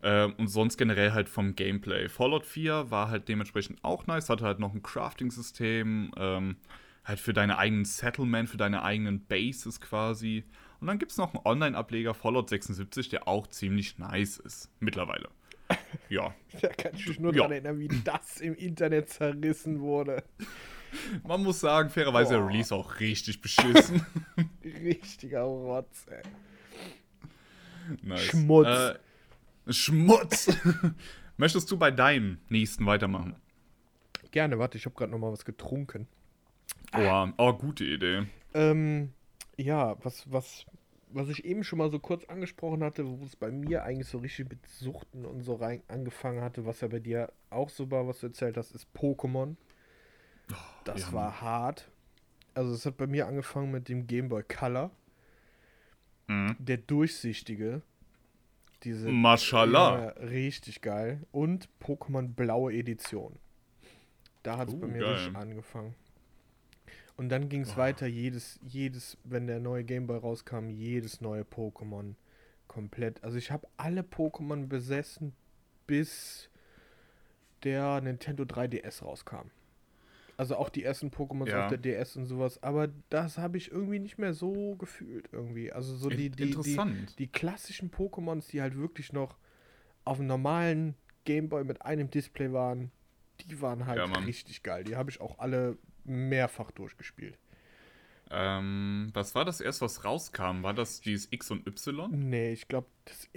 [0.02, 2.08] Ähm, und sonst generell halt vom Gameplay.
[2.08, 6.56] Fallout 4 war halt dementsprechend auch nice, hatte halt noch ein Crafting-System, ähm,
[7.04, 10.44] halt für deine eigenen Settlement, für deine eigenen Bases quasi.
[10.86, 15.30] Und dann gibt es noch einen Online-Ableger, Fallout 76, der auch ziemlich nice ist, mittlerweile.
[16.10, 16.32] Ja,
[16.62, 17.38] Da kann ich mich nur Ja.
[17.40, 20.24] daran erinnern, wie das im Internet zerrissen wurde.
[21.24, 22.46] man muss sagen, fairerweise der.
[22.48, 24.06] Release auch richtig beschissen.
[24.64, 26.22] Richtiger Rotz, ey.
[28.04, 28.22] Nice.
[28.26, 28.68] Schmutz.
[28.68, 30.56] Äh, Schmutz.
[31.38, 33.36] Möchtest du bei deinem nächsten weitermachen?
[34.30, 36.08] Gerne, warte, ich habe gerade noch mal was getrunken.
[36.96, 38.28] Oh, oh, gute Idee.
[38.54, 39.14] Ähm,
[39.58, 40.66] ja, was, was,
[41.10, 44.18] was ich eben schon mal so kurz angesprochen hatte, wo es bei mir eigentlich so
[44.20, 48.08] richtig mit Suchten und so rein angefangen hatte, was ja bei dir auch so war,
[48.08, 49.56] was du erzählt hast, ist Pokémon.
[50.84, 51.90] Das ja, war hart.
[52.54, 54.92] Also es hat bei mir angefangen mit dem Game Boy Color,
[56.28, 56.56] Mhm.
[56.60, 57.82] der durchsichtige.
[58.84, 60.06] Diese Mashallah.
[60.06, 61.22] Ja, richtig geil.
[61.32, 63.38] Und Pokémon Blaue Edition.
[64.44, 65.14] Da hat es Uh, bei mir geil.
[65.14, 65.96] richtig angefangen.
[67.18, 72.16] Und dann ging es weiter, jedes, jedes, wenn der neue Gameboy rauskam, jedes neue Pokémon
[72.68, 73.24] komplett.
[73.24, 75.34] Also ich habe alle Pokémon besessen,
[75.88, 76.50] bis
[77.64, 79.50] der Nintendo 3DS rauskam.
[80.38, 81.64] Also auch die ersten Pokémon Ja.
[81.64, 82.62] auf der DS und sowas.
[82.62, 85.72] Aber das habe ich irgendwie nicht mehr so gefühlt irgendwie.
[85.72, 86.82] Also so die, die, die,
[87.18, 89.38] die klassischen Pokémons, die halt wirklich noch
[90.04, 92.92] auf einem normalen Gameboy mit einem Display waren,
[93.48, 94.84] die waren halt Ja, richtig geil.
[94.84, 97.38] Die habe ich auch alle mehrfach durchgespielt.
[98.32, 100.64] Ähm, was war das erst, was rauskam?
[100.64, 102.10] War das dieses X und Y?
[102.12, 103.30] Nee, ich glaube, das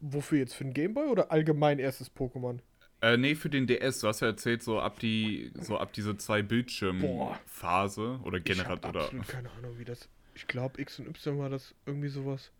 [0.00, 2.60] wofür jetzt für ein Gameboy oder allgemein erstes Pokémon?
[3.02, 4.00] Äh, nee, für den DS.
[4.00, 6.42] Du hast ja erzählt, so ab die, so ab diese zwei.
[6.42, 9.10] Bildschirmphase oder Ich generell habe oder.
[9.26, 10.08] keine Ahnung, wie das.
[10.34, 12.52] Ich glaube, X und Y war das irgendwie sowas.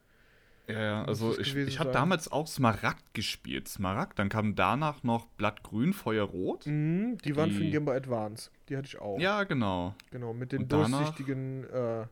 [0.69, 3.69] Ja, ja, also ich, ich habe damals auch Smaragd gespielt.
[3.69, 6.67] Smaragd, dann kam danach noch Blattgrün, Feuerrot.
[6.67, 8.51] Mhm, die waren für den Die- Game Boy Advance.
[8.69, 9.19] Die hatte ich auch.
[9.21, 9.95] Ja, genau.
[10.11, 12.07] Genau, mit den durchsichtigen äh,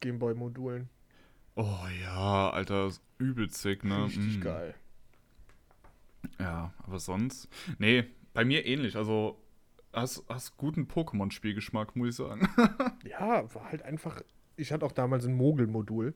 [0.00, 0.90] Game Boy Modulen.
[1.54, 4.04] Oh ja, Alter, übelst sick, ne?
[4.06, 4.42] Richtig Mm.
[4.42, 4.74] geil.
[6.38, 7.48] Ja, aber sonst.
[7.78, 8.96] Nee, bei mir ähnlich.
[8.96, 9.38] Also,
[9.92, 12.48] hast, hast guten Pokémon-Spielgeschmack, muss ich sagen.
[13.08, 14.20] Ja, war halt einfach.
[14.56, 16.14] Ich hatte auch damals ein Mogel-Modul.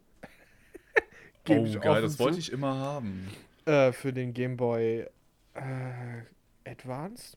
[1.51, 3.28] Oh, Geb ich geil, das wollte ich immer haben.
[3.64, 5.07] Äh, für den Game Boy
[5.55, 7.36] äh, Advance.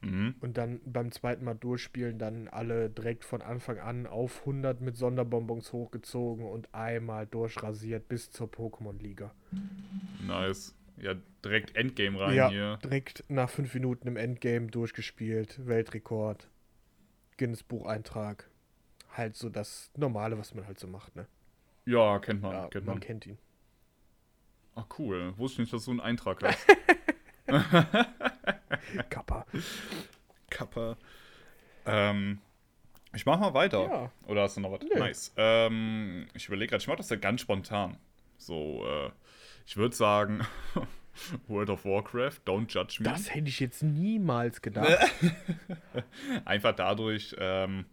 [0.00, 0.36] Mhm.
[0.40, 4.96] Und dann beim zweiten Mal durchspielen, dann alle direkt von Anfang an auf 100 mit
[4.96, 9.32] Sonderbonbons hochgezogen und einmal durchrasiert bis zur Pokémon-Liga.
[10.24, 10.74] Nice.
[11.00, 11.14] Ja,
[11.44, 12.78] direkt Endgame rein ja, hier.
[12.82, 15.66] direkt nach fünf Minuten im Endgame durchgespielt.
[15.66, 16.48] Weltrekord.
[17.36, 18.48] Guinness-Bucheintrag.
[19.12, 21.26] Halt so das Normale, was man halt so macht, ne?
[21.88, 23.00] Ja, kennt man, Ja, kennt man man.
[23.00, 23.38] kennt ihn.
[24.74, 25.32] Ach cool.
[25.38, 26.66] Wusste nicht, dass du einen Eintrag hast.
[29.10, 29.46] Kappa.
[30.50, 30.96] Kappa.
[31.86, 32.38] Ähm,
[33.14, 33.82] ich mach mal weiter.
[33.90, 34.12] Ja.
[34.26, 34.80] Oder hast du noch was?
[34.82, 34.98] Nö.
[34.98, 35.32] Nice.
[35.36, 37.96] Ähm, ich überlege gerade, ich mach das ja ganz spontan.
[38.36, 39.10] So, äh,
[39.66, 40.46] ich würde sagen,
[41.48, 43.08] World of Warcraft, don't judge me.
[43.10, 44.96] Das hätte ich jetzt niemals gedacht.
[46.44, 47.86] Einfach dadurch, ähm,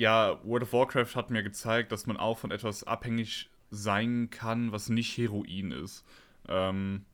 [0.00, 4.72] ja, World of Warcraft hat mir gezeigt, dass man auch von etwas abhängig sein kann,
[4.72, 6.04] was nicht Heroin ist.
[6.48, 7.04] Ähm,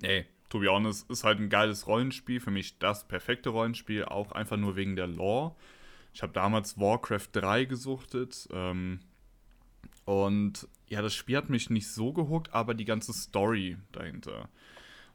[0.00, 2.40] nee, to be honest, ist halt ein geiles Rollenspiel.
[2.40, 5.56] Für mich das perfekte Rollenspiel, auch einfach nur wegen der Lore.
[6.12, 8.48] Ich habe damals Warcraft 3 gesuchtet.
[8.52, 9.00] Ähm,
[10.04, 14.48] Und ja, das Spiel hat mich nicht so gehuckt, aber die ganze Story dahinter.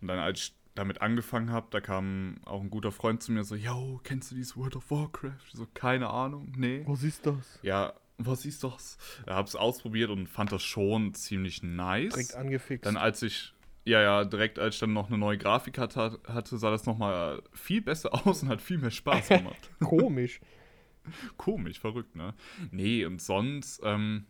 [0.02, 3.56] Und dann, als damit angefangen habe, da kam auch ein guter Freund zu mir so,
[3.56, 5.46] yo, kennst du dieses World of Warcraft?
[5.48, 6.84] Ich so, keine Ahnung, nee.
[6.86, 7.60] Was ist das?
[7.62, 8.98] Ja, was ist das?
[9.26, 12.14] Ich hab's ausprobiert und fand das schon ziemlich nice.
[12.14, 12.86] Direkt angefixt.
[12.86, 13.54] Dann als ich,
[13.84, 17.42] ja, ja, direkt als ich dann noch eine neue Grafik hatte, hatte sah das nochmal
[17.54, 19.70] viel besser aus und hat viel mehr Spaß gemacht.
[19.80, 20.40] Komisch.
[21.36, 22.36] Komisch, verrückt, ne?
[22.70, 24.26] Nee, und sonst, ähm,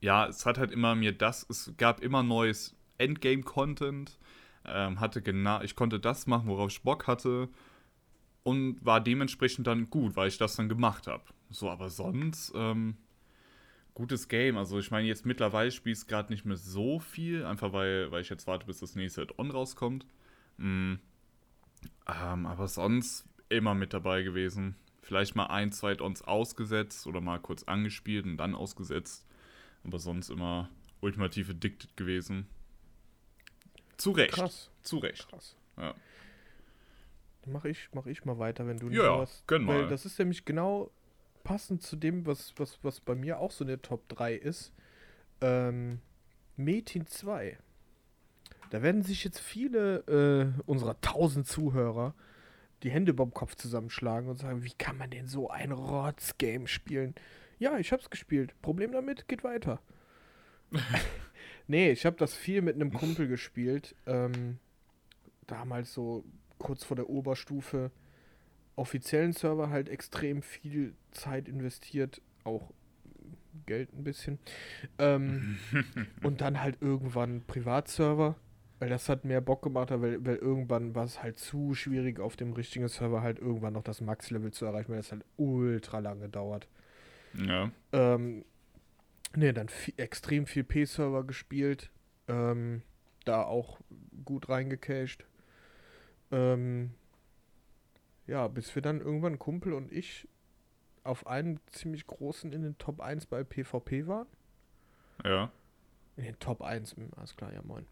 [0.00, 4.18] ja, es hat halt immer mir das, es gab immer neues Endgame-Content,
[4.64, 7.48] ähm, hatte genau, ich konnte das machen, worauf ich Bock hatte
[8.42, 11.24] und war dementsprechend dann gut, weil ich das dann gemacht habe.
[11.50, 12.96] So, aber sonst, ähm,
[13.94, 14.56] gutes Game.
[14.56, 18.22] Also ich meine, jetzt mittlerweile spiele ich gerade nicht mehr so viel, einfach weil, weil
[18.22, 20.06] ich jetzt warte, bis das nächste Add-on rauskommt.
[20.56, 20.94] Mm.
[22.06, 24.76] Ähm, aber sonst immer mit dabei gewesen.
[25.02, 29.26] Vielleicht mal ein, zwei Add-ons ausgesetzt oder mal kurz angespielt und dann ausgesetzt.
[29.84, 30.68] Aber sonst immer
[31.00, 32.46] ultimativ addicted gewesen.
[34.00, 34.32] Zu Recht.
[34.32, 34.70] Krass.
[34.82, 35.28] Zu Recht.
[35.28, 35.56] Krass.
[35.76, 35.94] Ja.
[37.42, 39.44] Dann mach ich, mach ich mal weiter, wenn du nicht Ja, ja, was.
[39.46, 39.88] gönn weil mal.
[39.88, 40.90] das ist nämlich genau
[41.44, 44.72] passend zu dem, was, was, was bei mir auch so eine Top 3 ist.
[45.40, 46.00] Ähm,
[46.56, 47.58] Metin 2.
[48.70, 52.14] Da werden sich jetzt viele äh, unserer 1000 Zuhörer
[52.82, 56.66] die Hände über dem Kopf zusammenschlagen und sagen, wie kann man denn so ein Rotz-Game
[56.66, 57.14] spielen?
[57.58, 58.54] Ja, ich hab's gespielt.
[58.62, 59.80] Problem damit, geht weiter.
[61.70, 63.94] nee, ich habe das viel mit einem Kumpel gespielt.
[64.06, 64.58] Ähm,
[65.46, 66.24] damals so
[66.58, 67.90] kurz vor der Oberstufe
[68.76, 72.72] offiziellen Server halt extrem viel Zeit investiert, auch
[73.66, 74.38] Geld ein bisschen.
[74.98, 75.58] Ähm,
[76.22, 78.36] und dann halt irgendwann Privatserver,
[78.78, 82.36] weil das hat mehr Bock gemacht, weil, weil irgendwann war es halt zu schwierig, auf
[82.36, 86.28] dem richtigen Server halt irgendwann noch das Max-Level zu erreichen, weil das halt ultra lange
[86.28, 86.66] dauert.
[87.34, 87.70] Ja.
[87.92, 88.44] Ähm,
[89.34, 91.90] ne, dann viel, extrem viel P-Server gespielt.
[92.28, 92.82] Ähm,
[93.24, 93.80] da auch
[94.24, 95.24] gut reingecached.
[96.32, 96.92] Ähm,
[98.26, 100.28] ja, bis wir dann irgendwann Kumpel und ich
[101.02, 104.26] auf einem ziemlich großen in den Top 1 bei PvP waren.
[105.24, 105.50] Ja.
[106.16, 107.86] In den Top 1, hm, alles klar, ja moin.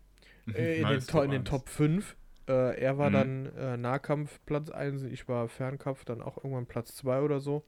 [0.55, 1.51] Äh, in, den Nice, to in den 1.
[1.51, 2.17] Top 5.
[2.49, 3.15] Äh, er war Mhm.
[3.15, 7.65] dann äh, Nahkampf Platz 1, ich war Fernkampf dann auch irgendwann Platz 2 oder so.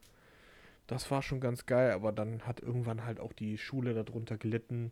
[0.90, 4.90] Das war schon ganz geil, aber dann hat irgendwann halt auch die Schule darunter gelitten.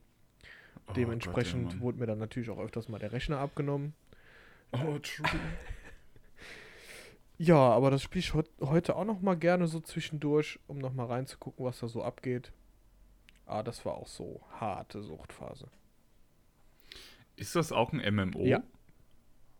[0.86, 3.94] Oh Dementsprechend Gott, ja, wurde mir dann natürlich auch öfters mal der Rechner abgenommen.
[4.72, 5.26] Oh, true.
[7.40, 10.92] Ja, aber das spiele ich heut, heute auch noch mal gerne so zwischendurch, um noch
[10.92, 12.51] mal reinzugucken, was da so abgeht.
[13.46, 15.68] Ah, das war auch so harte Suchtphase.
[17.36, 18.44] Ist das auch ein MMO?
[18.44, 18.64] Ja.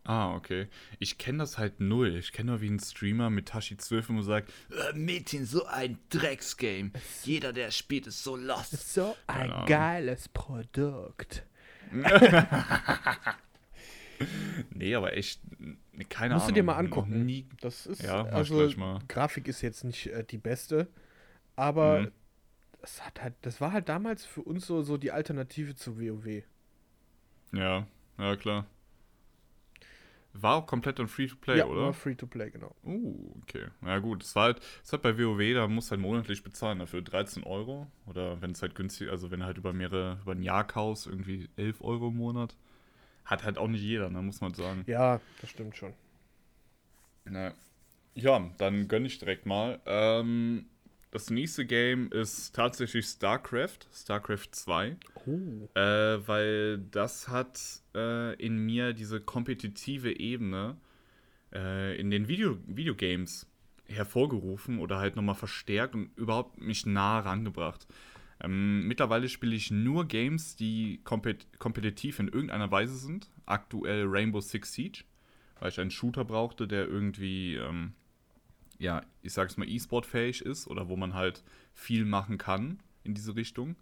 [0.05, 0.68] Ah, okay.
[0.99, 2.16] Ich kenne das halt null.
[2.16, 5.99] Ich kenne nur wie ein Streamer mit Tashi 12 immer sagt, Äh, Mädchen, so ein
[6.09, 6.92] Drecksgame.
[7.24, 8.94] Jeder, der spielt, ist so lost.
[8.94, 11.44] So ein geiles Produkt.
[14.74, 15.40] nee, aber echt,
[16.09, 16.55] keine Musst Ahnung.
[16.55, 17.24] du dir mal angucken.
[17.26, 18.68] Nie, Das ist Ja, also.
[19.09, 20.88] Grafik ist jetzt nicht äh, die beste,
[21.57, 22.12] aber Mhm.
[22.80, 26.42] das hat halt, das war halt damals für uns so, so die Alternative zu WoW.
[27.53, 27.86] ja,
[28.18, 28.66] ja, klar.
[30.35, 31.83] War auch komplett ein Free-to-Play, ja, oder?
[31.83, 32.74] war free to play, genau.
[32.85, 33.66] Uh, okay.
[33.85, 36.79] Ja gut, es war halt, es hat bei WoW, da musst du halt monatlich bezahlen
[36.79, 37.87] dafür 13 Euro.
[38.07, 41.07] Oder wenn es halt günstig, also wenn du halt über mehrere, über ein Jahr kaufst,
[41.07, 42.57] irgendwie 11 Euro im Monat.
[43.24, 44.85] Hat halt auch nicht jeder, ne, muss man sagen.
[44.87, 45.93] Ja, das stimmt schon.
[47.24, 47.53] Na,
[48.14, 49.81] ja, dann gönne ich direkt mal.
[49.87, 50.66] Ähm,
[51.11, 54.96] das nächste Game ist tatsächlich StarCraft, StarCraft 2.
[55.26, 55.68] Oh.
[55.74, 57.61] Äh, weil das hat
[57.94, 60.76] äh, in mir diese kompetitive Ebene
[61.52, 63.46] äh, in den Video Videogames
[63.86, 67.86] hervorgerufen oder halt nochmal verstärkt und überhaupt mich nah rangebracht.
[68.40, 73.30] Ähm, mittlerweile spiele ich nur Games, die kompet kompetitiv in irgendeiner Weise sind.
[73.46, 75.04] Aktuell Rainbow Six Siege,
[75.59, 77.94] weil ich einen Shooter brauchte, der irgendwie, ähm,
[78.79, 81.43] ja, ich sag's mal, E-Sport-fähig ist oder wo man halt
[81.74, 83.76] viel machen kann in diese Richtung.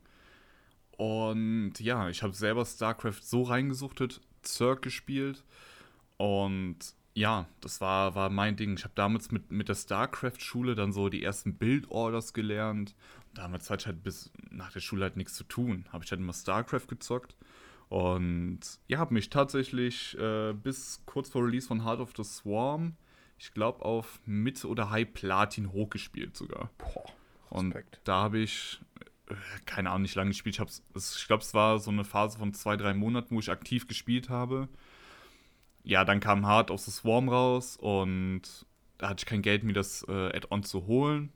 [0.97, 5.44] Und ja, ich habe selber StarCraft so reingesuchtet, Zerg gespielt.
[6.16, 6.78] Und
[7.14, 8.76] ja, das war, war mein Ding.
[8.76, 12.94] Ich habe damals mit, mit der StarCraft-Schule dann so die ersten Build-Orders gelernt.
[13.34, 15.86] Damals hatte ich halt bis nach der Schule halt nichts zu tun.
[15.92, 17.36] Habe ich halt immer StarCraft gezockt.
[17.88, 22.97] Und ja, habe mich tatsächlich äh, bis kurz vor Release von Heart of the Swarm,
[23.39, 26.70] ich glaube, auf Mitte oder High Platin hochgespielt sogar.
[26.78, 27.05] Boah,
[27.51, 28.01] Und Respekt.
[28.05, 28.80] da habe ich,
[29.28, 29.34] äh,
[29.66, 30.59] keine Ahnung, nicht lange gespielt.
[30.59, 33.87] Ich, ich glaube, es war so eine Phase von zwei, drei Monaten, wo ich aktiv
[33.89, 34.68] gespielt habe.
[35.84, 38.43] Ja, dann kam Heart of the Swarm raus und
[38.99, 41.32] da hatte ich kein Geld, mir das äh, Add-on zu holen.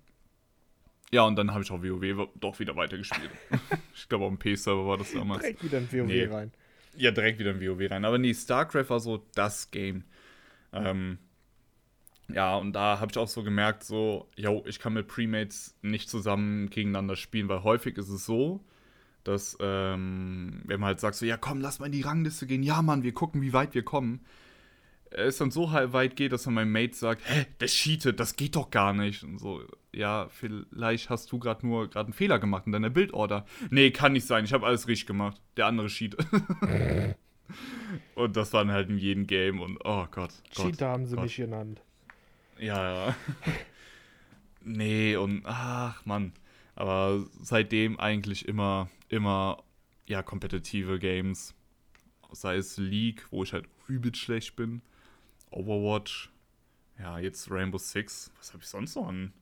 [1.12, 3.30] Ja, und dann habe ich auch WoW doch wieder weitergespielt.
[3.94, 5.42] ich glaube, auf dem P-Server war das damals.
[5.42, 6.24] Direkt wieder ein WoW Nee.
[6.24, 6.52] rein.
[6.96, 8.04] Ja, direkt wieder in WoW rein.
[8.04, 10.04] Aber nee, StarCraft war so das Game.
[10.72, 11.18] Ähm,
[12.34, 16.08] ja, und da habe ich auch so gemerkt, so, yo, ich kann mit Premates nicht
[16.08, 18.64] zusammen gegeneinander spielen, weil häufig ist es so,
[19.24, 22.62] dass, ähm, wenn man halt sagt, so, ja, komm, lass mal in die Rangliste gehen,
[22.62, 24.20] ja, Mann, wir gucken, wie weit wir kommen.
[25.12, 28.36] Es dann so halt weit geht, dass dann mein Mate sagt, hä, der cheatet, das
[28.36, 29.24] geht doch gar nicht.
[29.24, 33.44] Und so, ja, vielleicht hast du gerade nur gerade einen Fehler gemacht in deiner Bildorder.
[33.70, 35.40] Nee, kann nicht sein, ich habe alles richtig gemacht.
[35.56, 36.24] Der andere cheatet.
[38.14, 40.32] und das war dann halt in jedem Game und oh Gott.
[40.54, 41.24] Gott Cheater haben sie Gott.
[41.24, 41.82] mich genannt.
[42.60, 43.16] Ja, ja.
[44.60, 46.32] nee, und ach Mann.
[46.74, 49.62] Aber seitdem eigentlich immer, immer,
[50.06, 51.54] ja, kompetitive Games.
[52.32, 54.82] Sei es League, wo ich halt übelst schlecht bin.
[55.50, 56.30] Overwatch.
[56.98, 58.30] Ja, jetzt Rainbow Six.
[58.38, 59.32] Was habe ich sonst noch an?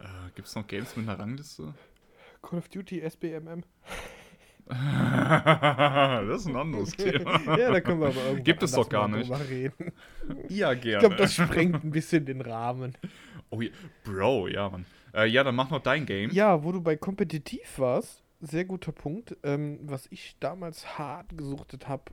[0.00, 1.74] Äh, Gibt es noch Games mit einer Rangliste?
[2.40, 3.64] Call of Duty SBMM.
[6.26, 7.58] das ist ein anderes Thema.
[7.58, 9.30] ja, da können wir aber irgendwann Gibt es doch gar nicht.
[9.48, 9.92] Reden.
[10.48, 11.00] Ja, Ich gerne.
[11.00, 12.96] glaube, das sprengt ein bisschen den Rahmen.
[13.50, 13.70] oh, ja.
[14.04, 14.86] Bro, ja, Mann.
[15.14, 16.30] Äh, ja, dann mach noch dein Game.
[16.30, 19.36] Ja, wo du bei kompetitiv warst, sehr guter Punkt.
[19.42, 22.04] Ähm, was ich damals hart gesuchtet habe,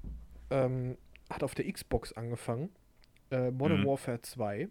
[0.49, 0.97] ähm,
[1.29, 2.69] hat auf der Xbox angefangen.
[3.31, 3.85] Äh, Modern Mhm.
[3.87, 4.67] Warfare 2.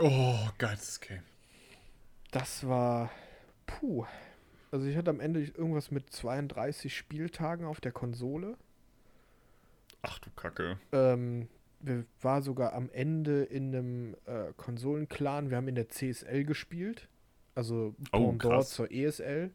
[0.00, 1.22] Oh, geiles Game.
[2.32, 3.10] Das war.
[3.66, 4.04] Puh.
[4.74, 8.56] Also ich hatte am Ende irgendwas mit 32 Spieltagen auf der Konsole.
[10.02, 10.78] Ach du Kacke.
[10.90, 11.46] Ähm,
[11.78, 15.50] wir war sogar am Ende in einem äh, Konsolenclan.
[15.50, 17.08] Wir haben in der CSL gespielt.
[17.54, 18.70] Also Oh, Pendant krass.
[18.70, 19.52] zur ESL.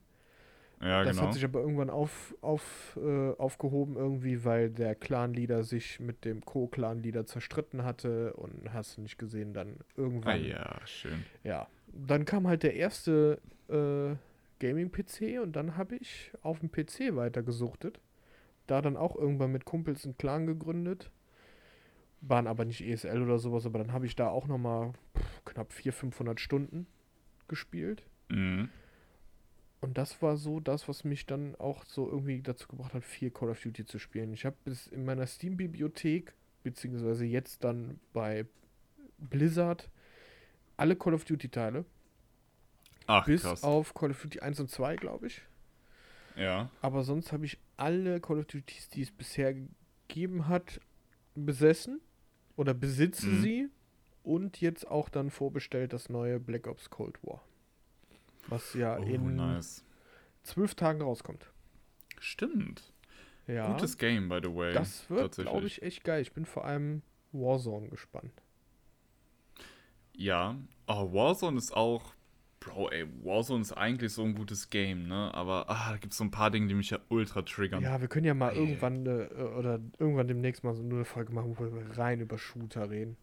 [0.81, 1.27] Ja, das genau.
[1.27, 6.45] hat sich aber irgendwann auf, auf, äh, aufgehoben irgendwie, weil der Clan-Leader sich mit dem
[6.45, 10.45] Co-Clan-Leader zerstritten hatte und hast du nicht gesehen, dann Ah, irgendwann.
[10.45, 11.25] ja, schön.
[11.43, 11.67] Ja.
[11.91, 14.15] Dann kam halt der erste äh,
[14.59, 17.99] Gaming-PC und dann habe ich auf dem PC weitergesuchtet.
[18.67, 21.11] Da dann auch irgendwann mit Kumpels einen Clan gegründet.
[22.21, 24.93] Waren aber nicht ESL oder sowas, aber dann habe ich da auch nochmal
[25.45, 26.85] knapp 400, 500 Stunden
[27.47, 28.03] gespielt.
[28.29, 28.69] Mhm.
[29.81, 33.31] Und das war so das, was mich dann auch so irgendwie dazu gebracht hat, viel
[33.31, 34.33] Call of Duty zu spielen.
[34.33, 36.33] Ich habe bis in meiner Steam-Bibliothek,
[36.63, 38.45] beziehungsweise jetzt dann bei
[39.17, 39.89] Blizzard,
[40.75, 41.85] alle Call of Duty-Teile,
[43.11, 43.63] Ach, bis krass.
[43.63, 45.41] auf Call of Duty 1 und 2, glaube ich.
[46.35, 46.69] Ja.
[46.81, 49.53] Aber sonst habe ich alle Call of Duties, die es bisher
[50.07, 50.79] gegeben hat,
[51.35, 52.01] besessen
[52.55, 53.41] oder besitze Mhm.
[53.41, 53.69] sie
[54.23, 57.41] und jetzt auch dann vorbestellt das neue Black Ops Cold War.
[58.47, 59.83] Was ja Oh, in nice.
[60.43, 61.51] zwölf Tagen rauskommt.
[62.19, 62.93] Stimmt.
[63.47, 63.71] Ja.
[63.73, 64.73] Gutes Game, by the way.
[64.73, 66.21] Das wird, glaube ich, echt geil.
[66.21, 67.01] Ich bin vor allem
[67.31, 68.31] Warzone gespannt.
[70.15, 70.55] Ja.
[70.87, 72.13] Oh, Warzone ist auch.
[72.59, 75.33] Bro, ey, Warzone ist eigentlich so ein gutes Game, ne?
[75.33, 77.81] Aber ah, da gibt es so ein paar Dinge, die mich ja ultra triggern.
[77.81, 78.57] Ja, wir können ja mal Ey.
[78.57, 82.89] irgendwann äh, oder irgendwann demnächst mal so eine Folge machen, wo wir rein über Shooter
[82.89, 83.15] reden.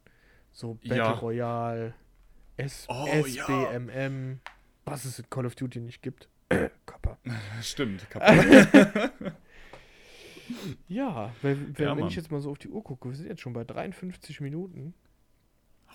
[0.52, 1.10] So Battle Ja.
[1.12, 1.94] Royale,
[2.56, 3.44] S Oh, ja.
[3.44, 4.40] SBMM,
[4.86, 6.30] was es in Call of Duty nicht gibt.
[6.86, 7.18] Kappa.
[7.60, 8.08] Stimmt.
[8.10, 9.22] kaputt.
[10.88, 13.28] Ja, weil, wenn, Ja, wenn ich jetzt mal so auf die Uhr gucke, wir sind
[13.28, 14.94] jetzt schon bei 53 Minuten.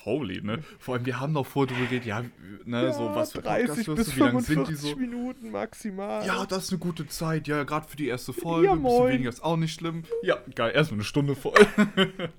[0.06, 0.64] Holy, ne?
[0.80, 2.24] Vor allem, wir haben noch vorher drüber geredet, ja,
[2.66, 4.96] ne, so was für 30 Podcasts hörst bis du, wie lang sind 45 die so?
[4.98, 6.26] Minuten maximal.
[6.26, 7.48] Ja, das ist eine gute Zeit.
[7.48, 8.68] Ja, gerade für die erste Folge.
[8.68, 10.04] Ja, ein bisschen weniger ist auch nicht schlimm.
[10.24, 10.72] Ja, geil.
[10.76, 11.54] Erstmal eine Stunde voll.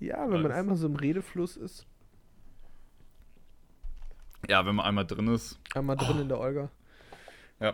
[0.00, 0.52] Ja, wenn man Nice.
[0.52, 1.84] einmal so im Redefluss ist,
[4.48, 5.58] ja, wenn man einmal drin ist.
[5.74, 6.70] einmal drin in der Olga.
[7.60, 7.72] Ja.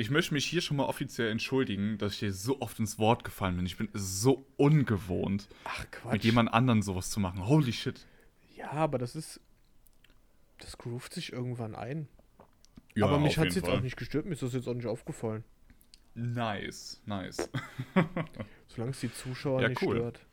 [0.00, 3.24] Ich möchte mich hier schon mal offiziell entschuldigen, dass ich hier so oft ins Wort
[3.24, 3.66] gefallen bin.
[3.66, 7.44] Ich bin so ungewohnt, Ach mit jemand anderen sowas zu machen.
[7.48, 8.06] Holy shit.
[8.56, 9.40] Ja, aber das ist.
[10.60, 12.06] Das groovt sich irgendwann ein.
[12.94, 13.78] Ja, aber mich hat es jetzt Fall.
[13.78, 15.42] auch nicht gestört, mir ist das jetzt auch nicht aufgefallen.
[16.14, 17.50] Nice, nice.
[18.68, 19.96] Solange es die Zuschauer Ja, nicht cool.
[19.96, 20.26] stört.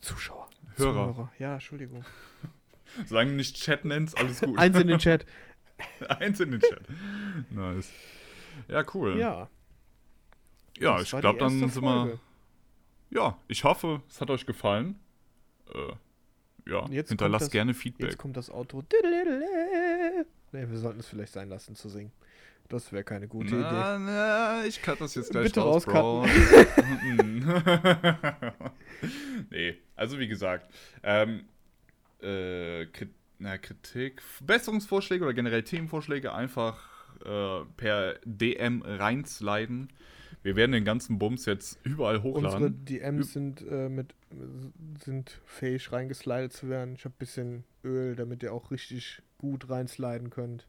[0.00, 0.48] Zuschauer.
[0.76, 1.12] Hörer.
[1.14, 1.32] Zuhörer.
[1.38, 2.04] Ja, Entschuldigung.
[3.06, 4.58] Solange du nicht Chat nennst, alles gut.
[4.58, 5.26] Eins in den Chat.
[6.08, 6.82] Eins in den Chat.
[7.50, 7.88] Nice.
[8.68, 9.18] Ja, cool.
[9.18, 9.48] Ja.
[10.78, 12.18] Ja, das ich glaube, dann sind wir.
[13.10, 14.98] Ja, ich hoffe, es hat euch gefallen.
[15.74, 18.16] Äh, ja, Jetzt hinterlasst das- gerne Jetzt Feedback.
[18.18, 18.82] kommt das Outro.
[20.52, 22.12] Ne, wir sollten es vielleicht sein lassen zu singen.
[22.68, 23.56] Das wäre keine gute Idee.
[23.60, 26.24] Na, na, ich cut das jetzt gleich Bitte raus, Bro.
[29.50, 30.72] nee, also wie gesagt,
[31.02, 31.44] ähm,
[32.22, 36.78] äh, Kri na, Kritik, Besserungsvorschläge oder generell Themenvorschläge einfach
[37.24, 39.88] äh, per DM reinsliden.
[40.42, 42.84] Wir werden den ganzen Bums jetzt überall Unsere hochladen.
[42.84, 44.14] DMs sind, äh, mit,
[45.04, 46.94] sind fähig reingeslidet zu werden.
[46.96, 50.66] Ich habe ein bisschen Öl, damit ihr auch richtig gut reinsliden könnt.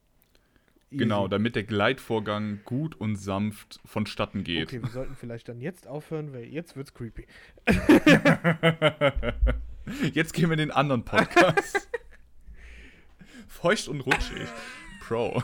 [0.92, 1.32] Genau, Easy.
[1.32, 4.68] damit der Gleitvorgang gut und sanft vonstatten geht.
[4.68, 7.26] Okay, wir sollten vielleicht dann jetzt aufhören, weil jetzt wird's creepy.
[10.14, 11.90] Jetzt gehen wir in den anderen Podcast.
[13.48, 14.48] Feucht und rutschig.
[15.02, 15.44] Pro.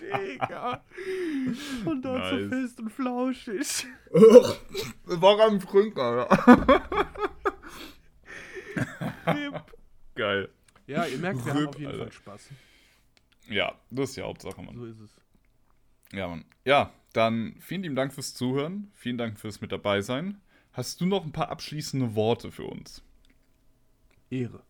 [0.00, 0.82] Digga.
[1.84, 2.48] Und dort so Nice.
[2.48, 3.86] fest und flauschig.
[5.04, 6.28] War am Frünker,
[10.14, 10.48] Geil.
[10.86, 12.04] Ja, ihr merkt, wir haben Rüb, auf jeden Alter.
[12.04, 12.48] Fall Spaß.
[13.48, 14.76] Ja, das ist die Hauptsache, Mann.
[14.76, 15.10] So ist es.
[16.12, 16.44] Ja, Mann.
[16.64, 18.90] Ja, dann vielen lieben Dank fürs Zuhören.
[18.94, 20.40] Vielen Dank fürs mit dabei sein.
[20.72, 23.02] Hast du noch ein paar abschließende Worte für uns?
[24.30, 24.62] Ehre.